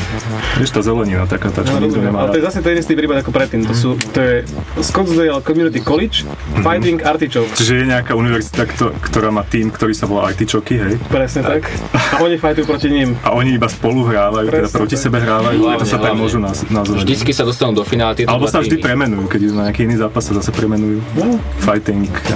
[0.58, 2.26] Vieš, tá zelenina taká, tá, čo No, nikto nemá.
[2.26, 3.62] ale to je zase ten istý prípad ako predtým.
[3.64, 4.34] To, sú, to je
[4.80, 6.24] Scottsdale Community College
[6.58, 7.52] Fighting Artichokes.
[7.54, 10.94] Čiže je nejaká univerzita, kto- ktorá má tým, ktorý sa volá artičoky, hej.
[11.06, 11.68] Presne tak.
[11.92, 13.12] A oni fajtujú proti ním.
[13.20, 15.04] A oni iba spolu hrávajú, teda Presne proti tak.
[15.04, 16.20] sebe hrávajú, Hlavne, preto sa tak hlavne.
[16.22, 16.96] môžu naz- nazvať.
[16.98, 18.84] Vždycky sa dostanú do finále tieto Alebo sa vždy týmy.
[18.86, 20.98] premenujú, keď idú na nejaký iný zápas, sa zase premenujú.
[21.14, 22.32] No, Fighting uh,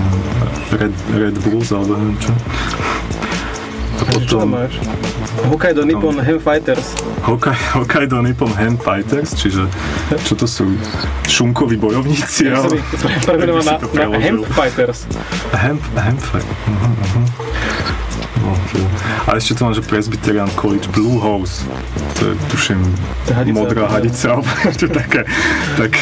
[0.74, 2.32] Red, Red Bulls, alebo neviem čo.
[4.08, 4.56] Potom?
[5.50, 6.96] Hokkaido Nippon Ham Fighters.
[7.20, 9.68] Hokkaido, Nippon Hand Fighters, čiže
[10.24, 10.64] čo to sú
[11.28, 12.86] šunkoví bojovníci, Ja ale ich
[13.28, 14.18] premenovaný na, na.
[14.18, 15.04] Hemp Fighters.
[15.52, 16.44] Hemp, hemp fight.
[16.44, 18.09] Uh-huh, uh-huh.
[18.40, 18.88] No, že-
[19.22, 21.64] a ešte tu mám, že Presbyterian College Blue Hose.
[22.16, 22.80] To je, tuším,
[23.26, 23.54] To hadica.
[23.54, 24.48] modrá hadica, alebo
[24.90, 25.22] také.
[25.76, 25.92] Tak,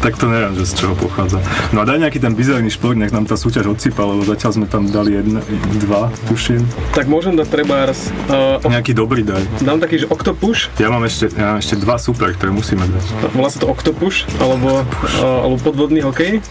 [0.00, 1.38] tak to neviem, že z čoho pochádza.
[1.70, 4.66] No a daj nejaký ten bizarný šport, nech nám tá súťaž odsypa, lebo zatiaľ sme
[4.66, 5.40] tam dali jedne,
[5.78, 6.62] dva, tuším.
[6.92, 8.10] Tak môžem dať trebárs.
[8.26, 9.42] Uh, Nejaký dobrý daj.
[9.60, 10.68] dám taký, že Octopush.
[10.76, 13.04] Ja mám ešte, ja mám ešte dva super, ktoré musíme dať.
[13.30, 16.42] Volá sa to Octopush, alebo, uh, alebo podvodný hokej.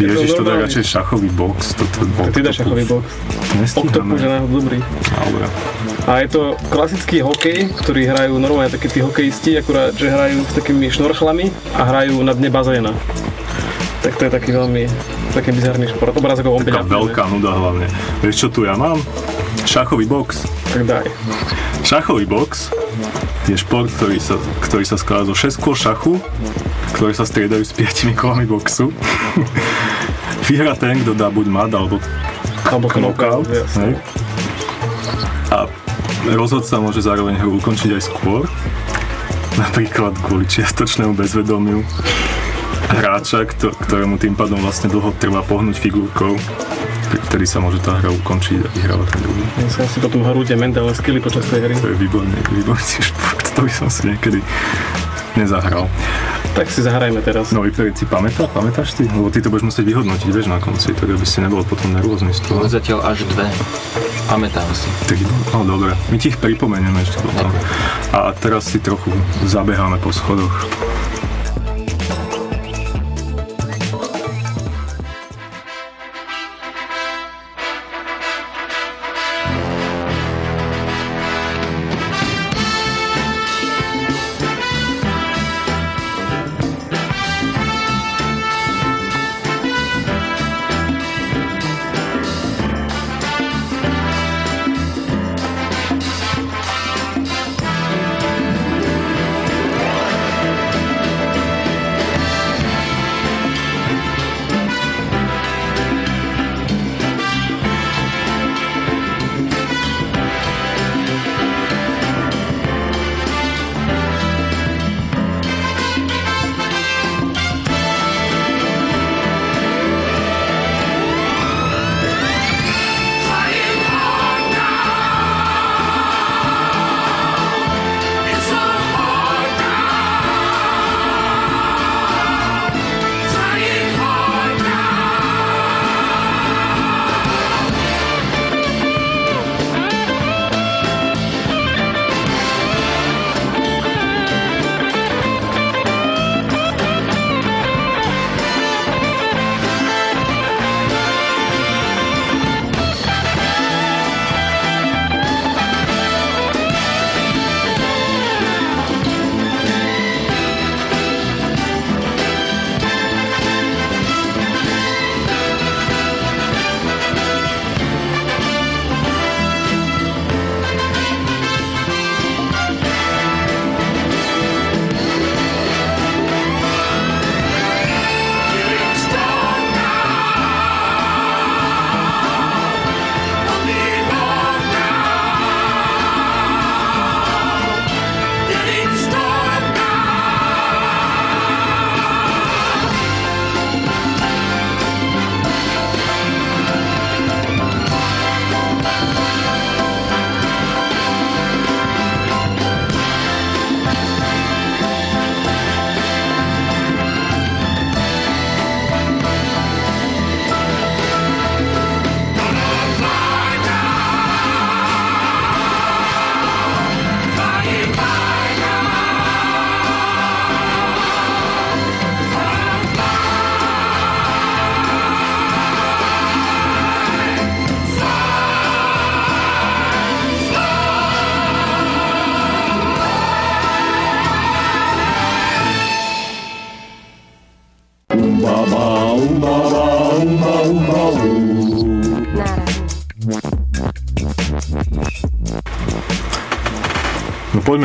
[0.00, 1.58] Je Ježiš, to daj normálne- radšej šachový box.
[1.74, 3.04] To, to, Tak ty dáš šachový box.
[3.76, 4.78] Octopush je náhodou dobrý.
[5.28, 5.46] Dobre.
[6.02, 10.52] A je to klasický hokej, ktorý hrajú normálne takí tí hokejisti, akurát, že hrajú s
[10.52, 12.90] takými šnorchlami a hrajú na dne bazéna.
[14.02, 14.90] Tak to je taký veľmi,
[15.30, 16.10] taký bizarný šport.
[16.18, 17.86] Obrázok ho Taká veľká nuda hlavne.
[18.18, 18.98] Vieš čo tu ja mám?
[19.62, 20.42] Šachový box.
[20.74, 21.06] Tak daj.
[21.86, 22.74] Šachový box
[23.46, 26.18] je šport, ktorý sa, ktorý sa skladá zo 6 kôl šachu,
[26.98, 28.90] ktoré sa striedajú s 5 kolami boxu.
[30.50, 32.02] Vyhrá ten, kto dá buď mat, alebo
[32.66, 33.46] Alebo knockout.
[35.54, 35.70] A
[36.26, 38.50] rozhodca môže zároveň hru ukončiť aj skôr.
[39.62, 41.86] Napríklad kvôli čiastočnému bezvedomiu
[42.90, 46.34] hráča, kto- ktorému tým pádom vlastne dlho trvá pohnúť figurkou,
[47.30, 49.44] ktorý sa môže tá hra ukončiť a vyhráva ten druhý.
[49.60, 51.74] Ja asi potom hrú tie mentálne skilly počas tej hry.
[51.78, 54.40] To je výborný, výborný šport, to by som si niekedy
[55.36, 55.88] nezahral.
[56.52, 57.48] Tak si zahrajme teraz.
[57.56, 59.08] Nový period si pamätá, pamätáš ty?
[59.08, 62.36] Lebo ty to budeš musieť vyhodnotiť, vieš, na konci, tak aby si nebol potom nervózny
[62.36, 62.68] z toho.
[62.68, 63.48] Zatiaľ až dve.
[64.28, 64.88] Pamätám si.
[65.08, 65.24] Tri,
[65.56, 67.48] no dobre, my ti ich pripomenieme ešte potom.
[68.12, 69.08] A teraz si trochu
[69.48, 70.52] zabeháme po schodoch.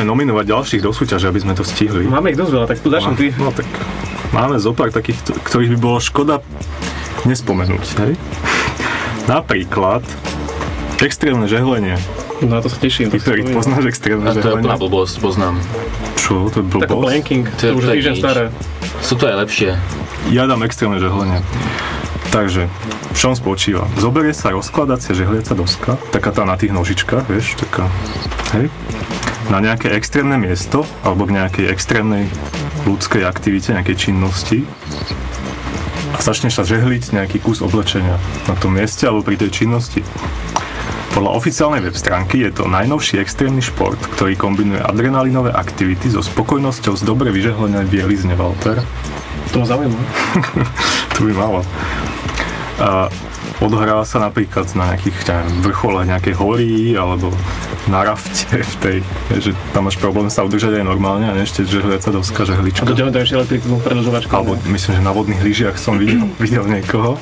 [0.08, 2.08] Nominovať ďalších do súťaže, aby sme to stihli.
[2.08, 3.28] Máme ich dosť veľa, tak tu začnem ty.
[3.36, 3.68] No tak
[4.32, 6.40] máme zo pár takých, ktorých by bolo škoda
[7.24, 8.14] nespomenúť, hej?
[9.26, 10.02] Napríklad
[10.98, 12.00] extrémne žehlenie.
[12.40, 13.10] No na to sa teším.
[13.10, 14.82] Ty, ktorý poznáš extrémne A to je úplná žehlenie?
[14.82, 15.56] blbosť, poznám.
[16.16, 16.48] Čo?
[16.48, 17.04] To je Tako blbosť?
[17.04, 18.44] planking, To to, je- už to je je týždeň staré.
[19.00, 19.70] Sú to aj lepšie.
[20.30, 21.42] Ja dám extrémne žehlenie.
[22.28, 22.68] Takže,
[23.10, 23.88] v čom spočíva?
[23.96, 27.88] Zoberie sa rozkladacia žehliaca doska, taká tá na tých nožičkách, vieš, taká,
[28.54, 28.68] hej,
[29.48, 32.28] na nejaké extrémne miesto, alebo k nejakej extrémnej
[32.84, 34.68] ľudskej aktivite, nejakej činnosti
[36.16, 38.18] a začneš sa žehliť nejaký kus oblečenia
[38.50, 40.02] na tom mieste alebo pri tej činnosti.
[41.14, 46.94] Podľa oficiálnej web stránky je to najnovší extrémny šport, ktorý kombinuje adrenalinové aktivity so spokojnosťou
[46.94, 48.82] z dobre vyžehlenej bielizne, Walter.
[49.54, 49.98] To ma zaujíma.
[51.18, 51.66] To by malo.
[53.62, 57.34] Odohráva sa napríklad na nejakých neviem, vrcholách nejakej hory alebo
[57.90, 58.98] na rafte v tej,
[59.42, 62.86] že tam máš problém sa udržať aj normálne a ešte žehliaca doska, A žehlička.
[62.86, 64.32] do ďalej ešte elektriku predlžovačku.
[64.34, 67.18] Alebo myslím, že na vodných lyžiach som videl, videl niekoho.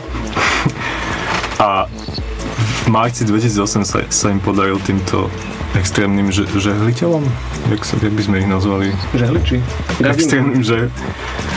[2.86, 5.26] V marci 2008 sa, sa im podaril týmto
[5.74, 7.26] extrémnym že, žehliteľom,
[7.74, 9.58] jak, sa, jak by sme ich nazvali, Žehliči.
[10.06, 10.94] Extrémnym, že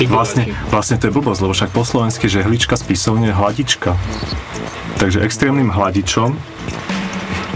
[0.09, 3.93] vlastne, vlastne to je blbosť, lebo však po slovensky žehlička spisovne hladička.
[4.97, 6.33] Takže extrémnym hladičom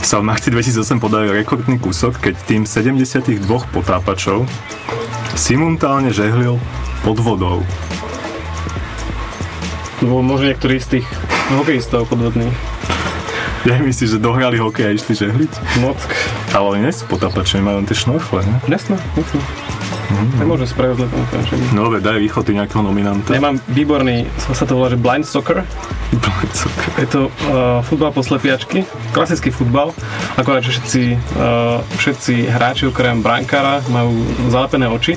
[0.04, 3.40] sa v marci 2008 podaril rekordný kúsok, keď tým 72
[3.72, 4.44] potápačov
[5.32, 6.60] simultálne žehlil
[7.00, 7.64] pod vodou.
[10.04, 11.06] Lebo možno niektorý z tých
[11.56, 12.71] hokejistov podvodných.
[13.62, 15.78] Ja myslíš, že dohrali hokej a išli žehliť?
[15.86, 16.02] Mock.
[16.50, 18.58] Ale oni nie sú potápači, oni majú len tie šnorchle, ne?
[18.66, 19.38] Jasné, jasné.
[20.12, 21.24] Tak môžem spraviť zle tomu.
[21.72, 23.32] No dobre, daj rýchlo ty nejakého nominanta.
[23.32, 25.64] Ja mám výborný, sa to volá, že blind soccer.
[27.00, 28.84] Je to uh, futbal po slepiačky,
[29.16, 29.96] klasický futbal,
[30.36, 31.02] akorát, že všetci,
[31.38, 34.12] uh, všetci hráči okrem brankára majú
[34.52, 35.16] zalepené oči,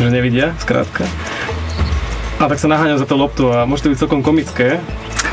[0.00, 1.06] že nevidia, skrátka.
[2.40, 4.80] A tak sa naháňajú za to loptu a môže to byť celkom komické.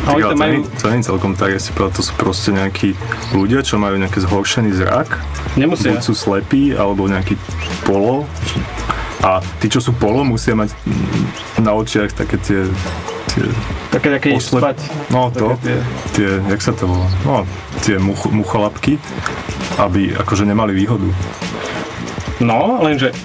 [0.03, 2.51] A oni tam majú, to nie je celkom tak, ja si povedal, to sú proste
[2.51, 2.99] nejakí
[3.31, 5.15] ľudia, čo majú nejaký zhoršený zrak,
[5.55, 7.39] nemusia, buď sú slepí, alebo nejaký
[7.87, 8.27] polo.
[9.23, 10.75] A tí, čo sú polo, musia mať
[11.63, 12.67] na očiach také tie,
[13.87, 14.77] také nejaké oslep- spať.
[15.07, 15.79] no to, tie,
[16.11, 17.33] tie, jak sa to volá, no
[17.87, 18.99] tie much, mucholapky,
[19.79, 21.07] aby akože nemali výhodu.
[22.43, 23.15] no, lenže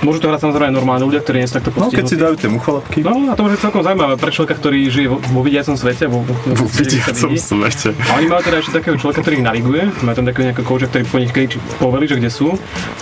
[0.00, 2.22] môžu to hrať samozrejme normálne ľudia, ktorí nie sú takto No keď si postihnutí.
[2.22, 5.16] dajú tie mucholapky, No a to môže byť celkom zaujímavé pre človeka, ktorý žije vo,
[5.18, 6.34] vo vidiacom svete, vo, vo,
[6.68, 7.88] vidiacom svete.
[8.06, 10.86] A oni majú teda ešte takého človeka, ktorý ich naviguje, majú tam takého nejakého kouča,
[10.86, 12.54] ktorý po nich kričí poveli, že kde sú.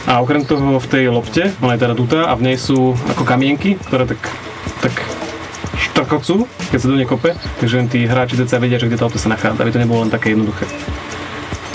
[0.05, 3.23] A okrem toho v tej lopte, ona je teda dutá a v nej sú ako
[3.23, 4.21] kamienky, ktoré tak,
[4.81, 4.95] tak
[5.77, 9.05] štrkocú, keď sa do nej kope, takže len tí hráči deca vedia, že kde tá
[9.05, 10.65] lopta sa nachádza, aby to nebolo len také jednoduché.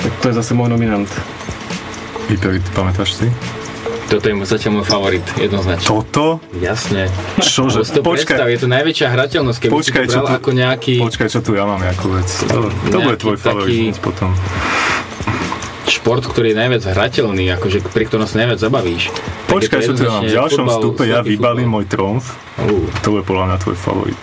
[0.01, 1.05] Tak to je zase môj nominant.
[2.25, 3.27] Hyper, pamätáš si?
[4.11, 5.87] Toto je zatiaľ môj favorit, jednoznačne.
[5.87, 6.43] Toto?
[6.59, 7.07] Jasne.
[7.39, 7.87] Čože?
[7.95, 11.27] To predstav, je to najväčšia hrateľnosť, keby Počkaj, si to bral tu- ako nejaký Počkaj,
[11.31, 12.27] čo tu ja mám nejakú vec.
[12.51, 14.35] To, to bude tvoj favorit taký- hneď potom.
[15.87, 19.15] šport, ktorý je najviac hrateľný, akože pri ktorom sa najviac zabavíš.
[19.47, 20.23] Počkaj, je čo tu ja mám.
[20.23, 21.75] V ďalšom futbal, vstupe ja vybalím futbal.
[21.79, 22.23] môj tromf.
[22.63, 24.19] Ú, To bude podľa mňa tvoj favorit.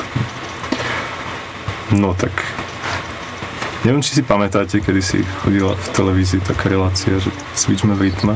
[1.92, 2.32] No tak...
[3.86, 8.34] Neviem, či si pamätáte, kedy si chodila v televízii taká relácia, že cvičme v rytme.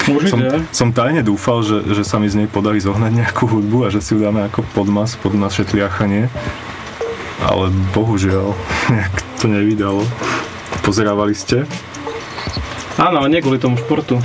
[0.00, 0.64] Som, Určite.
[0.72, 4.00] som tajne dúfal, že, že sa mi z nej podarí zohnať nejakú hudbu a že
[4.00, 6.32] si ju dáme ako podmas pod naše tliachanie.
[7.44, 8.56] Ale bohužiaľ,
[8.92, 10.02] nejak to nevydalo.
[10.80, 11.68] Pozerávali ste?
[13.00, 14.20] Áno, ale nie kvôli tomu športu.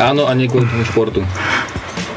[0.00, 1.20] Áno, a nie kvôli tomu športu.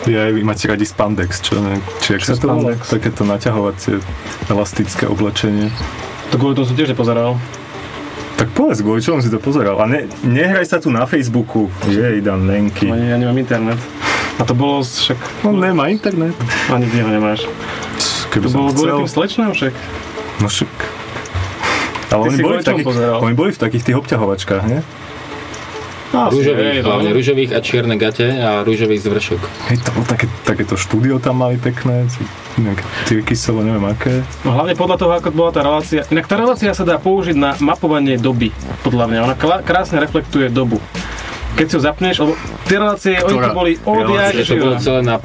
[0.06, 1.82] Ja vy máte radi spandex, čo ne?
[1.98, 2.78] Či jak sa to volá?
[2.78, 3.98] Takéto naťahovacie
[4.54, 5.74] elastické oblečenie.
[6.30, 7.41] To kvôli tomu som tiež nepozeral.
[8.46, 9.82] Tak povedz, kvôli čomu si to pozeral.
[9.82, 11.66] A ne, nehraj sa tu na Facebooku.
[11.89, 12.93] Jej, Dan Lenky.
[12.93, 13.82] Ani ja nemám internet.
[14.38, 15.18] A to bolo však...
[15.41, 16.38] On nemá internet.
[16.70, 17.50] Ani ty ho nemáš.
[18.30, 19.74] Keby To bolo kvôli tým slečnám však.
[20.46, 20.70] No však.
[22.14, 22.88] Ale oni boli, v takých,
[23.18, 24.86] oni boli v takých tých obťahovačkách, nie?
[26.32, 26.88] Rúžových, no.
[26.89, 29.41] hlavne rúžových a čierne gate a rúžových zvršok.
[29.72, 32.07] Hej, to bolo také, takéto štúdio tam mali pekné,
[33.05, 34.24] Tyrkisovo, neviem aké.
[34.47, 36.07] No hlavne podľa toho, ako bola tá relácia.
[36.07, 39.20] Inak tá relácia sa dá použiť na mapovanie doby, podľa mňa.
[39.28, 40.80] Ona kla- krásne reflektuje dobu.
[41.55, 42.34] Keď si ho zapneš, lebo
[42.68, 45.16] tie relácie, oni Ktorá to boli odjak, to bolo celé na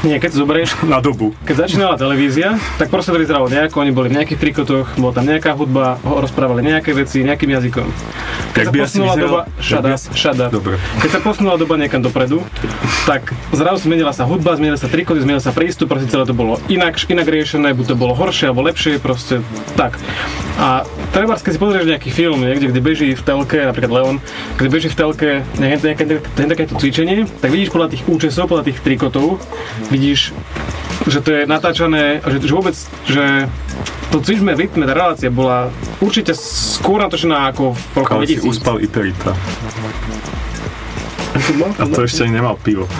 [0.00, 1.36] Nie, keď zoberieš, Na dobu.
[1.44, 5.28] keď začínala televízia, tak proste to vyzeralo nejako, oni boli v nejakých trikotoch, bola tam
[5.28, 7.84] nejaká hudba, rozprávali nejaké veci nejakým jazykom.
[8.56, 9.90] Keď sa by asi posunula vyzeral- doba, by
[10.40, 10.50] up.
[10.50, 10.74] Dobre.
[11.04, 12.40] Keď sa posunula doba niekam dopredu,
[13.04, 16.56] tak zrazu zmenila sa hudba, zmenila sa trikoty, zmenil sa prístup, proste celé to bolo
[16.72, 19.44] inak, inak riešené, buď to bolo horšie alebo lepšie, proste
[19.76, 20.00] tak.
[20.56, 24.16] A Treba, keď si pozrieš nejaký film, niekde, kde beží v telke, napríklad Leon,
[24.54, 28.70] kde beží v telke nejaké, nejaké, nejaké, takéto cvičenie, tak vidíš podľa tých účesov, podľa
[28.70, 29.42] tých trikotov,
[29.90, 30.32] vidíš,
[31.10, 32.76] že to je natáčané, že, že vôbec,
[33.10, 33.50] že
[34.10, 35.70] to cvičme v rytme, tá relácia bola
[36.02, 38.50] určite skôr natočená ako v roku Ale si 2000.
[38.50, 39.32] uspal Iperita.
[41.78, 42.90] A to ešte ani nemal pivo.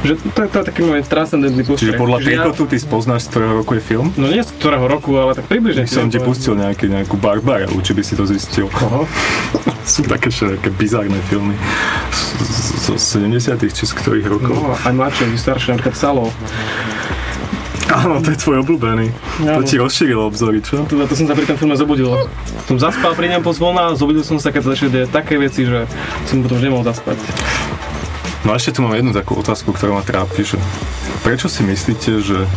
[0.00, 1.92] Že to, to je taký môj transcendentný postreh.
[1.92, 4.06] Čiže podľa Čiže ja- trikotu ty spoznáš, z ktorého roku je film?
[4.16, 5.84] No nie z ktorého roku, ale tak približne.
[5.84, 8.66] Som ti pustil nejaký, nejakú Barbarelu, či by si to zistil.
[8.70, 9.04] Koho?
[9.82, 11.52] Sú také všelijaké bizarné filmy
[12.80, 13.36] zo 70
[13.66, 14.54] či z ktorých rokov.
[14.54, 16.32] No, aj mladšie, aj staršie, napríklad Salo.
[17.90, 19.10] Áno, to je tvoj obľúbený.
[19.42, 19.66] To Áno.
[19.66, 20.86] ti rozšírilo obzory, čo?
[20.86, 22.06] To, to som sa pri tom filme zobudil.
[22.64, 25.90] Som zaspal pri ňom pozvolná, zobudil som sa, keď začali diať také veci, že
[26.24, 27.18] som potom už nemohol zaspať.
[28.44, 30.56] No a ešte tu mám jednu takú otázku, ktorá ma trápi, že
[31.20, 32.48] prečo si myslíte, že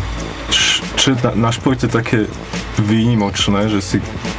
[0.95, 2.31] čo je na, na športe také
[2.79, 3.97] výnimočné, že si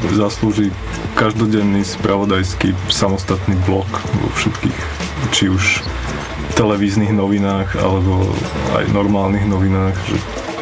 [0.09, 0.72] zaslúži
[1.14, 4.80] každodenný spravodajský samostatný blok vo všetkých,
[5.30, 5.84] či už
[6.55, 8.30] televíznych novinách, alebo
[8.78, 10.16] aj normálnych novinách, že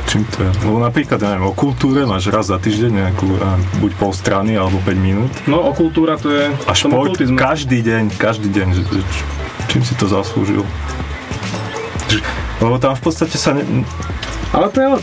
[0.08, 0.50] čím to je?
[0.66, 4.12] Lebo napríklad, ja neviem, o kultúre máš raz za týždeň nejakú, ja neviem, buď pol
[4.12, 5.32] strany, alebo 5 minút.
[5.48, 6.52] No, o kultúra to je...
[6.66, 9.00] A šport každý deň, každý deň, že, že,
[9.68, 10.62] čím si to zaslúžil.
[12.62, 13.64] Lebo tam v podstate sa ne,
[14.52, 14.98] Ale to je, ale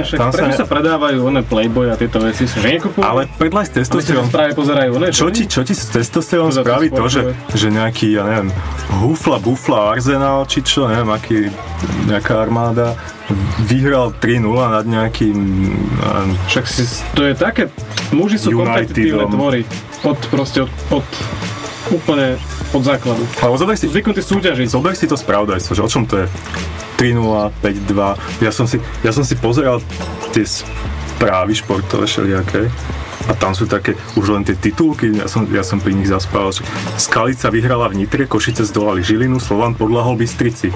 [0.00, 3.02] však tam sa ne- sa predávajú one Playboy a tieto veci, že nekupujú?
[3.02, 5.10] ale predľaj s testosterom, práve pozerajú, ne?
[5.10, 7.20] čo ti, čo ti s testosterom Čo za to spraví to, že,
[7.52, 8.48] že nejaký, ja neviem,
[9.02, 11.50] hufla, bufla, arzenál, či čo, neviem, aký,
[12.06, 12.94] nejaká armáda
[13.66, 15.36] vyhral 3-0 nad nejakým,
[16.00, 17.68] ja neviem, Však si, to je také,
[18.14, 18.64] muži sú Unitedom.
[18.64, 19.60] kompetitívne tvory.
[20.06, 21.06] Od proste, od, od
[21.88, 22.36] úplne
[22.76, 23.24] od základu.
[23.40, 24.68] ale zober si, Sú zvyknutí súťažiť.
[24.68, 26.26] zober si to spravodajstvo, že o čom to je?
[27.00, 27.16] 3-0,
[27.64, 29.80] 5-2, ja som si, ja som si pozeral
[30.36, 32.68] tie správy športové všelijaké
[33.28, 36.52] a tam sú také, už len tie titulky, ja som, ja som pri nich zaspal,
[36.52, 36.60] že
[37.00, 40.68] Skalica vyhrala v Nitre, Košice zdolali Žilinu, Slovan podľahol Bystrici.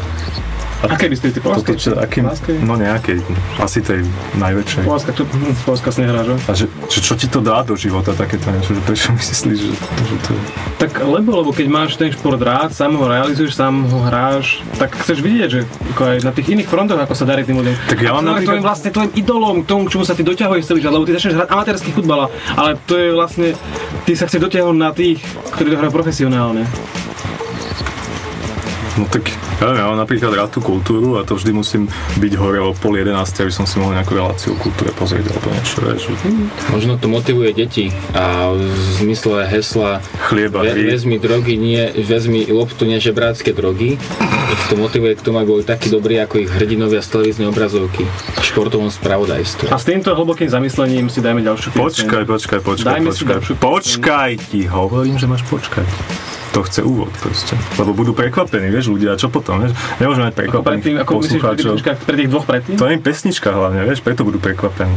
[0.91, 1.77] Aké by ste ty Toto Polskej?
[1.77, 2.57] čo, akým, Polskej?
[2.65, 3.19] no nejakej,
[3.61, 4.05] asi tej
[4.37, 4.83] najväčšej.
[4.85, 6.35] Polska, čo, hm, Polska si nehrá, že?
[6.45, 9.73] A že, že čo ti to dá do života takéto niečo, že prečo myslíš, že,
[9.79, 10.41] že to je...
[10.81, 14.93] Tak lebo, lebo keď máš ten šport rád, sám ho realizuješ, sám ho hráš, tak
[15.01, 15.61] chceš vidieť, že
[15.95, 17.75] ako aj na tých iných frontoch, ako sa darí tým ľuďom.
[17.89, 20.65] Tak ja mám napríklad- tvojim vlastne tvojim idolom, k tomu, k čomu sa ty doťahuješ
[20.69, 23.49] celý lebo ty začneš hrať amatérsky futbal, ale to je vlastne,
[24.05, 25.19] ty sa chceš dotiahnuť na tých,
[25.57, 26.63] ktorí to hrajú profesionálne.
[28.95, 29.27] No tak,
[29.59, 31.91] ja ja mám napríklad rád tú kultúru a to vždy musím
[32.23, 33.11] byť hore o pol 11,
[33.43, 36.31] aby som si mohol nejakú reláciu o kultúre pozrieť alebo niečo, vieš, že
[36.71, 38.63] Možno to motivuje deti a v
[39.03, 39.99] zmysle hesla
[40.31, 43.99] chlieba, ve, vezmi drogy, nie, vezmi loptu, nie žebrácké drogy.
[44.55, 48.07] Ich to motivuje k tomu, aby boli takí dobrí ako ich hrdinovia z televíznej obrazovky
[48.07, 49.75] v športovom spravodajstve.
[49.75, 51.83] A s týmto hlbokým zamyslením si dajme ďalšiu pieseň.
[51.83, 53.59] Počkaj, počkaj, počkaj, Dajme počkaj.
[53.59, 55.91] Počkaj ti, hovorím, že máš počkať.
[56.55, 57.59] To chce úvod proste.
[57.75, 59.75] Lebo budú prekvapení, vieš, ľudia, a čo potom, vieš?
[59.99, 61.43] Nemôžeme mať Ako predtým, prekvapených ako myslíš,
[62.07, 62.75] pri tých, dvoch predtým?
[62.79, 64.95] To je pesnička hlavne, vieš, preto budú prekvapení.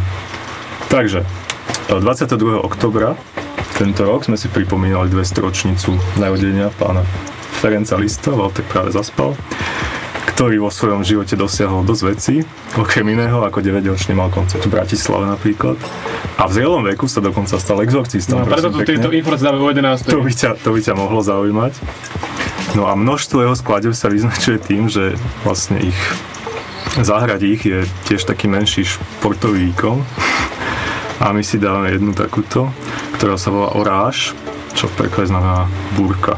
[0.93, 1.25] Takže,
[1.89, 2.61] 22.
[2.61, 3.17] oktobra
[3.77, 7.01] tento rok sme si pripomínali 200 ročnicu narodenia pána
[7.57, 9.33] Ferenca Lista, Walter práve zaspal,
[10.37, 12.35] ktorý vo svojom živote dosiahol dosť vecí,
[12.77, 15.81] okrem iného ako 9-ročný mal koncert v Bratislave napríklad.
[16.37, 18.45] A v zrelom veku sa dokonca stal exorcistom.
[18.45, 20.13] No, preto tu tieto informácie dáme o 11.
[20.13, 21.73] To by, ťa, to by ťa mohlo zaujímať.
[22.77, 25.97] No a množstvo jeho skladieb sa vyznačuje tým, že vlastne ich
[27.01, 30.05] zahrať ich je tiež taký menší športový výkon.
[31.17, 32.69] A my si dáme jednu takúto,
[33.17, 34.37] ktorá sa volá Oráž,
[34.77, 35.65] čo v preklade znamená
[35.97, 36.37] búrka.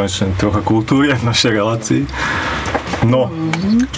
[0.00, 2.08] Konečne trocha kultúry v našej relácii.
[3.04, 3.28] No,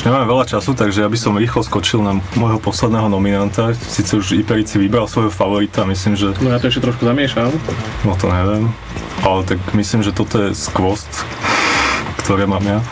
[0.03, 3.71] nemáme veľa času, takže ja by som rýchlo skočil na môjho posledného nominanta.
[3.71, 6.35] Sice už Iperici vybral svojho favorita, myslím, že...
[6.43, 7.55] No ja to ešte trošku zamiešam.
[8.03, 8.75] No to neviem.
[9.23, 11.23] Ale tak myslím, že toto je skvost,
[12.27, 12.83] ktoré mám ja.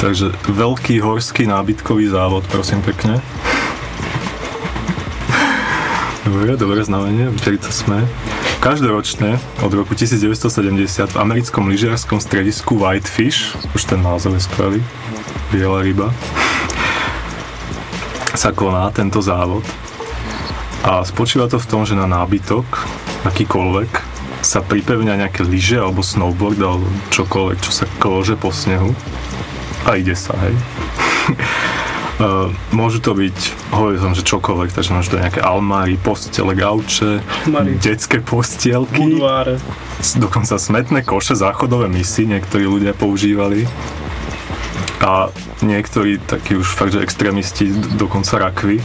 [0.00, 3.20] Takže veľký horský nábytkový závod, prosím pekne.
[6.24, 7.28] Dobre, dobré znamenie,
[7.60, 8.08] to sme.
[8.58, 14.80] Každoročne od roku 1970 v americkom lyžiarskom stredisku Whitefish, už ten názov je skvelý,
[15.54, 16.10] biela ryba,
[18.34, 19.62] sa koná tento závod.
[20.82, 22.66] A spočíva to v tom, že na nábytok,
[23.30, 23.90] akýkoľvek,
[24.42, 28.90] sa pripevňa nejaké lyže alebo snowboard alebo čokoľvek, čo sa klože po snehu
[29.86, 30.54] a ide sa, hej.
[32.18, 33.36] Uh, môžu to byť,
[33.70, 37.78] hovoril som, že čokoľvek, takže môžu to nejaké almári, postele, gauče, Almári.
[37.78, 39.62] detské postielky, Buduáre.
[40.18, 43.70] dokonca smetné koše, záchodové misy niektorí ľudia používali
[44.98, 45.30] a
[45.62, 48.82] niektorí takí už fakt, že extrémisti, dokonca rakvy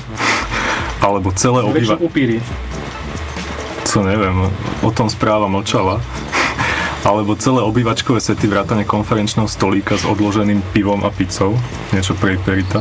[1.06, 1.66] alebo celé.
[1.66, 2.38] Väčšinou upíry.
[3.84, 4.46] Co neviem,
[4.86, 6.00] o tom správa mlčala.
[7.04, 11.60] Alebo celé obývačkové sety vrátane konferenčného stolíka s odloženým pivom a pizzou.
[11.92, 12.80] Niečo pre Iperita.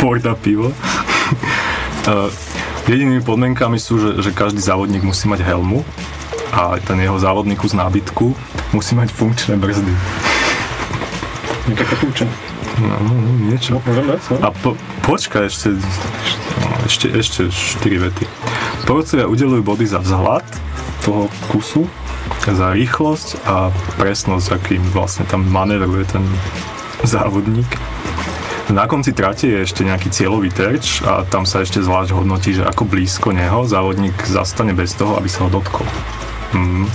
[0.00, 0.72] Šport a pivo.
[2.08, 2.32] Uh,
[2.88, 5.84] Jedinými podmienkami sú, že, že každý závodník musí mať helmu
[6.56, 8.32] a ten jeho závodný kus nábytku
[8.72, 9.92] musí mať funkčné brzdy.
[11.68, 12.24] Nejaká kapúča.
[12.80, 13.76] No, no, no, niečo.
[13.84, 14.36] Môžem dať, no?
[14.40, 14.72] A po,
[15.04, 18.24] počkaj, ešte, no, ešte, ešte 4 vety.
[18.88, 20.48] Porodcovia udelujú body za vzhľad
[21.04, 21.84] toho kusu,
[22.48, 23.68] za rýchlosť a
[24.00, 26.24] presnosť, akým vlastne tam manévruje ten
[27.04, 27.68] závodník.
[28.70, 32.62] Na konci trate je ešte nejaký cieľový terč a tam sa ešte zvlášť hodnotí, že
[32.62, 35.82] ako blízko neho závodník zastane bez toho, aby sa ho dotkol.
[36.54, 36.86] Mm.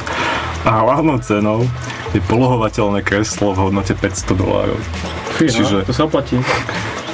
[0.63, 1.67] A hlavnou cenou
[2.15, 4.79] je polohovateľné kreslo v hodnote 500 dolárov.
[5.35, 6.39] Čiže- to sa oplatí.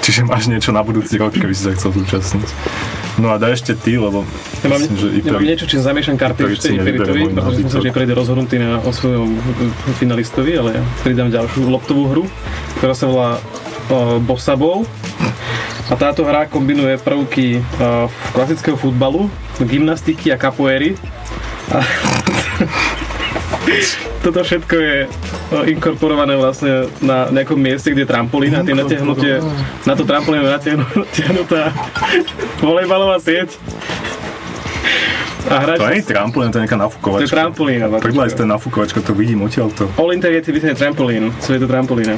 [0.05, 2.49] Čiže máš niečo na budúci rok, keby si sa chcel zúčastniť.
[3.21, 4.25] No a daj ešte ty, lebo
[4.61, 5.45] Ja mám, myslím, že ja mám Iperi...
[5.51, 9.93] niečo, čím zamiešam karty ešte Iperitovi, pretože som že prejde rozhodnutý na, o svojom eh,
[9.97, 12.23] finalistovi, ale ja pridám ďalšiu loptovú hru,
[12.77, 13.29] ktorá sa volá
[13.91, 14.87] uh, Bossaball.
[15.91, 19.27] A táto hra kombinuje prvky uh, klasického futbalu,
[19.59, 20.95] gymnastiky a capoeiry.
[21.67, 21.83] A
[24.23, 29.43] toto všetko je uh, inkorporované vlastne na nejakom mieste, kde je trampolín a tie natiahnutie,
[29.83, 31.75] na to trampolín je natiahnu- natiahnutá
[32.65, 33.59] volejbalová sieť.
[35.51, 37.33] A hráč To nie je trampolín, to je nejaká to je nafúkovačka.
[37.35, 37.85] trampolína.
[37.99, 39.91] Pribla je to nafúkovačka, to vidím odtiaľto.
[39.99, 42.15] All Inter je vysne trampolín, co je to trampolína.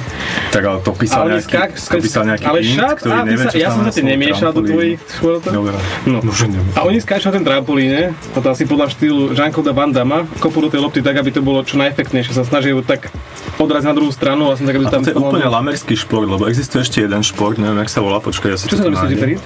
[0.53, 3.17] Tak ale to písal Ale nejaký, skak, to písal nejaký ale int, šat, ktorý a
[3.17, 5.51] ty nevie, sa, čo ja som sa ti nemiešal do tvojich športov.
[5.51, 5.75] Dobre,
[6.05, 6.17] No.
[6.21, 6.73] no že neviem.
[6.77, 10.61] A oni skáču na ten trampolíne, a to asi podľa štýlu Jean-Claude Van Damme, kopu
[10.61, 12.37] do tej lopty tak, aby to bolo čo najefektnejšie.
[12.37, 13.09] Sa snažia tak
[13.57, 15.01] odraziť na druhú stranu, vlastne tak, aby A to tam...
[15.05, 18.49] to je úplne lamerský šport, lebo existuje ešte jeden šport, neviem, jak sa volá, počkaj,
[18.53, 19.19] ja si Čo to sa nájdem.
[19.19, 19.41] Perit?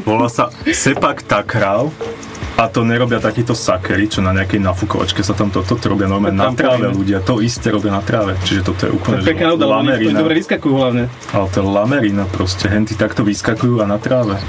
[0.00, 1.92] Volá sa Sepak Takrav
[2.56, 6.36] a to nerobia takíto sakery, čo na nejakej nafúkovačke sa tam toto, to robia normálne
[6.36, 9.84] na tráve ľudia, to isté robia na tráve, čiže toto je úplne že Pekná udalo,
[9.84, 11.04] oni lamerina, dobre vyskakujú hlavne.
[11.32, 14.40] ale to je lamerina proste, henty takto vyskakujú a na tráve.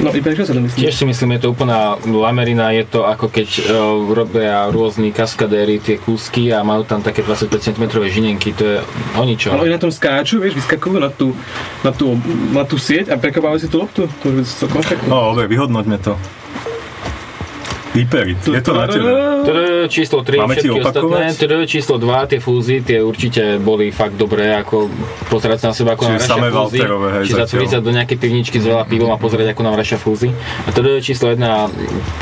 [0.00, 0.80] No i prečo sa to myslíš?
[0.80, 3.64] Tiež si myslím, je to úplná lamerina, je to ako keď uh,
[4.08, 8.76] robia rôzni kaskadéry tie kúsky a majú tam také 25 cm žinenky, to je
[9.20, 9.52] o ničom.
[9.52, 11.36] Ale oni na tom skáču, vieš, vyskakujú na tú,
[11.84, 12.16] na tú,
[12.56, 14.08] na tú sieť a prekopávajú si tú loptu.
[14.08, 15.04] To už by to.
[15.12, 16.16] No, dobre, vyhodnoťme to.
[17.92, 19.10] Hyperit, je to na tebe.
[19.92, 21.68] Číslo 3, Máme všetky ostatné.
[21.68, 24.88] číslo 2, tie fúzy, tie určite boli fakt dobré, ako
[25.28, 26.78] pozerať sa na seba, ako Čiže nám rašia fúzy.
[26.80, 29.76] Walterové, hej, Či zatvoriť sa do nejakej pivničky s veľa pivom a pozerať, ako nám
[29.76, 30.32] rašia fúzy.
[30.64, 31.36] A tr, číslo 1,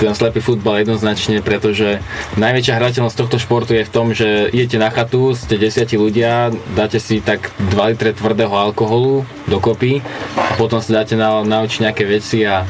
[0.02, 2.02] ten slepý futbal jednoznačne, pretože
[2.34, 6.98] najväčšia hrateľnosť tohto športu je v tom, že idete na chatu, ste desiatí ľudia, dáte
[6.98, 10.02] si tak 2 litre tvrdého alkoholu dokopy
[10.34, 12.66] a potom si dáte na, na oči nejaké veci a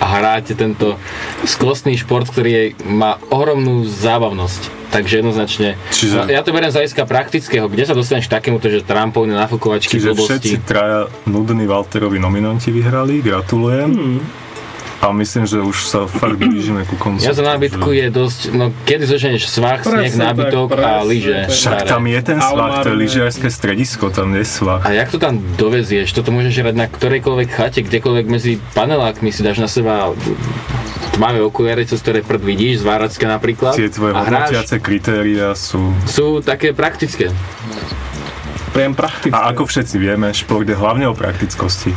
[0.00, 0.96] a hráte tento
[1.44, 4.80] skvostný šport, ktorý je, má ohromnú zábavnosť.
[4.90, 8.82] Takže jednoznačne, Čiže- ja to beriem z hľadiska praktického, kde sa dostaneš k takémuto, že
[8.82, 10.50] trampolíny, nafukovačky, Čiže blbosti.
[10.50, 13.86] všetci traja nudní Walterovi nominanti vyhrali, gratulujem.
[13.86, 14.18] Hmm.
[15.00, 17.24] A myslím, že už sa fakt blížime ku koncu.
[17.24, 21.48] Ja za nábytku je dosť, no kedy zoženeš svah, sneh, Presne nábytok a lyže.
[21.48, 23.00] Však tam je ten svah, to je Almarné.
[23.08, 24.84] lyžiarske stredisko, tam je svah.
[24.84, 26.12] A jak to tam dovezieš?
[26.12, 30.12] Toto môžeš hrať na ktorejkoľvek chate, kdekoľvek medzi panelákmi si dáš na seba
[31.16, 33.76] tmavé okuliare, cez ktoré prd vidíš, z Váradska napríklad.
[33.76, 35.92] Tie tvoje hodnotiace kritéria sú...
[36.04, 37.32] sú také praktické.
[38.70, 39.34] Priam praktické.
[39.34, 41.90] A ako všetci vieme, šport je hlavne o praktickosti.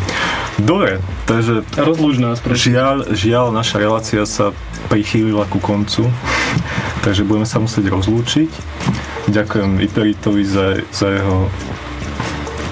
[0.58, 0.98] Dobre,
[1.30, 2.74] takže Rozlúž nás, prečo?
[2.74, 4.54] žiaľ, žiaľ, naša relácia sa
[4.90, 6.10] prichýlila ku koncu.
[7.06, 8.50] takže budeme sa musieť rozlúčiť.
[9.30, 11.48] Ďakujem Iperitovi za, za jeho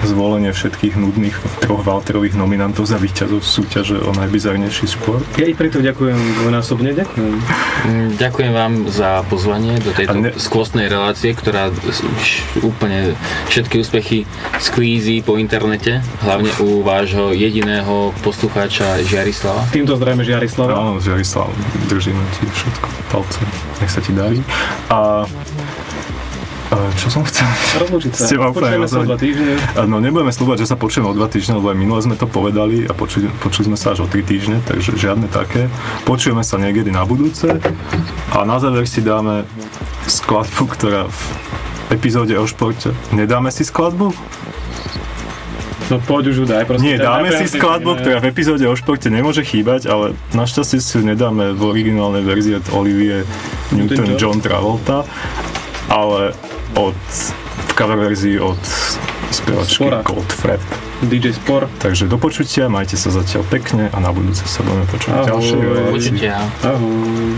[0.08, 5.22] zvolenie všetkých nudných troch Valterových nominantov za víťazov súťaže o najbizarnejší šport.
[5.38, 7.34] Ja i preto ďakujem dvojnásobne, ďakujem.
[7.86, 11.70] Mm, Ďakujem vám za pozvanie do tejto ne- skvostnej relácie, ktorá
[12.62, 13.14] úplne
[13.52, 14.18] všetky úspechy
[14.58, 19.68] sklízi po internete, hlavne u vášho jediného poslucháča Žiarislava.
[19.70, 20.72] Týmto zdravíme Žiarislava.
[20.72, 21.50] Áno, Žiarislav,
[21.90, 23.40] držíme ti všetko palce,
[23.82, 24.38] nech sa ti darí.
[24.88, 25.26] A a
[26.96, 27.44] čo som chcel?
[27.84, 28.24] Rozlúčiť sa.
[28.32, 29.52] Úplne Počujeme sa o dva týždne.
[29.84, 32.88] No nebudeme slúbať, že sa počujeme o dva týždne, lebo aj minule sme to povedali
[32.88, 35.68] a počuli, počuli sme sa až o tri týždne, takže žiadne také.
[36.08, 37.60] Počujeme sa niekedy na budúce
[38.32, 39.44] a na záver si dáme
[40.08, 41.20] skladbu, ktorá v
[41.92, 42.96] epizóde o športe.
[43.12, 44.12] Nedáme si skladbu?
[45.92, 46.88] No poď už ju daj, proste.
[46.88, 51.04] Nie, dáme si skladbu, ktorá v epizóde o športe nemôže chýbať, ale našťastie si ju
[51.04, 53.28] nedáme v originálnej verzii od Olivie
[53.76, 55.04] Newton John Travolta,
[55.92, 56.32] ale
[56.76, 56.98] od,
[57.68, 58.60] v cover verzii od
[59.32, 60.02] spevačky Spora.
[60.02, 60.62] Goldfrapp.
[61.02, 61.66] DJ Spor.
[61.82, 65.48] Takže do počutia, majte sa zatiaľ pekne a na budúce sa budeme počuť v Ahoj.
[66.62, 67.34] Ahoj.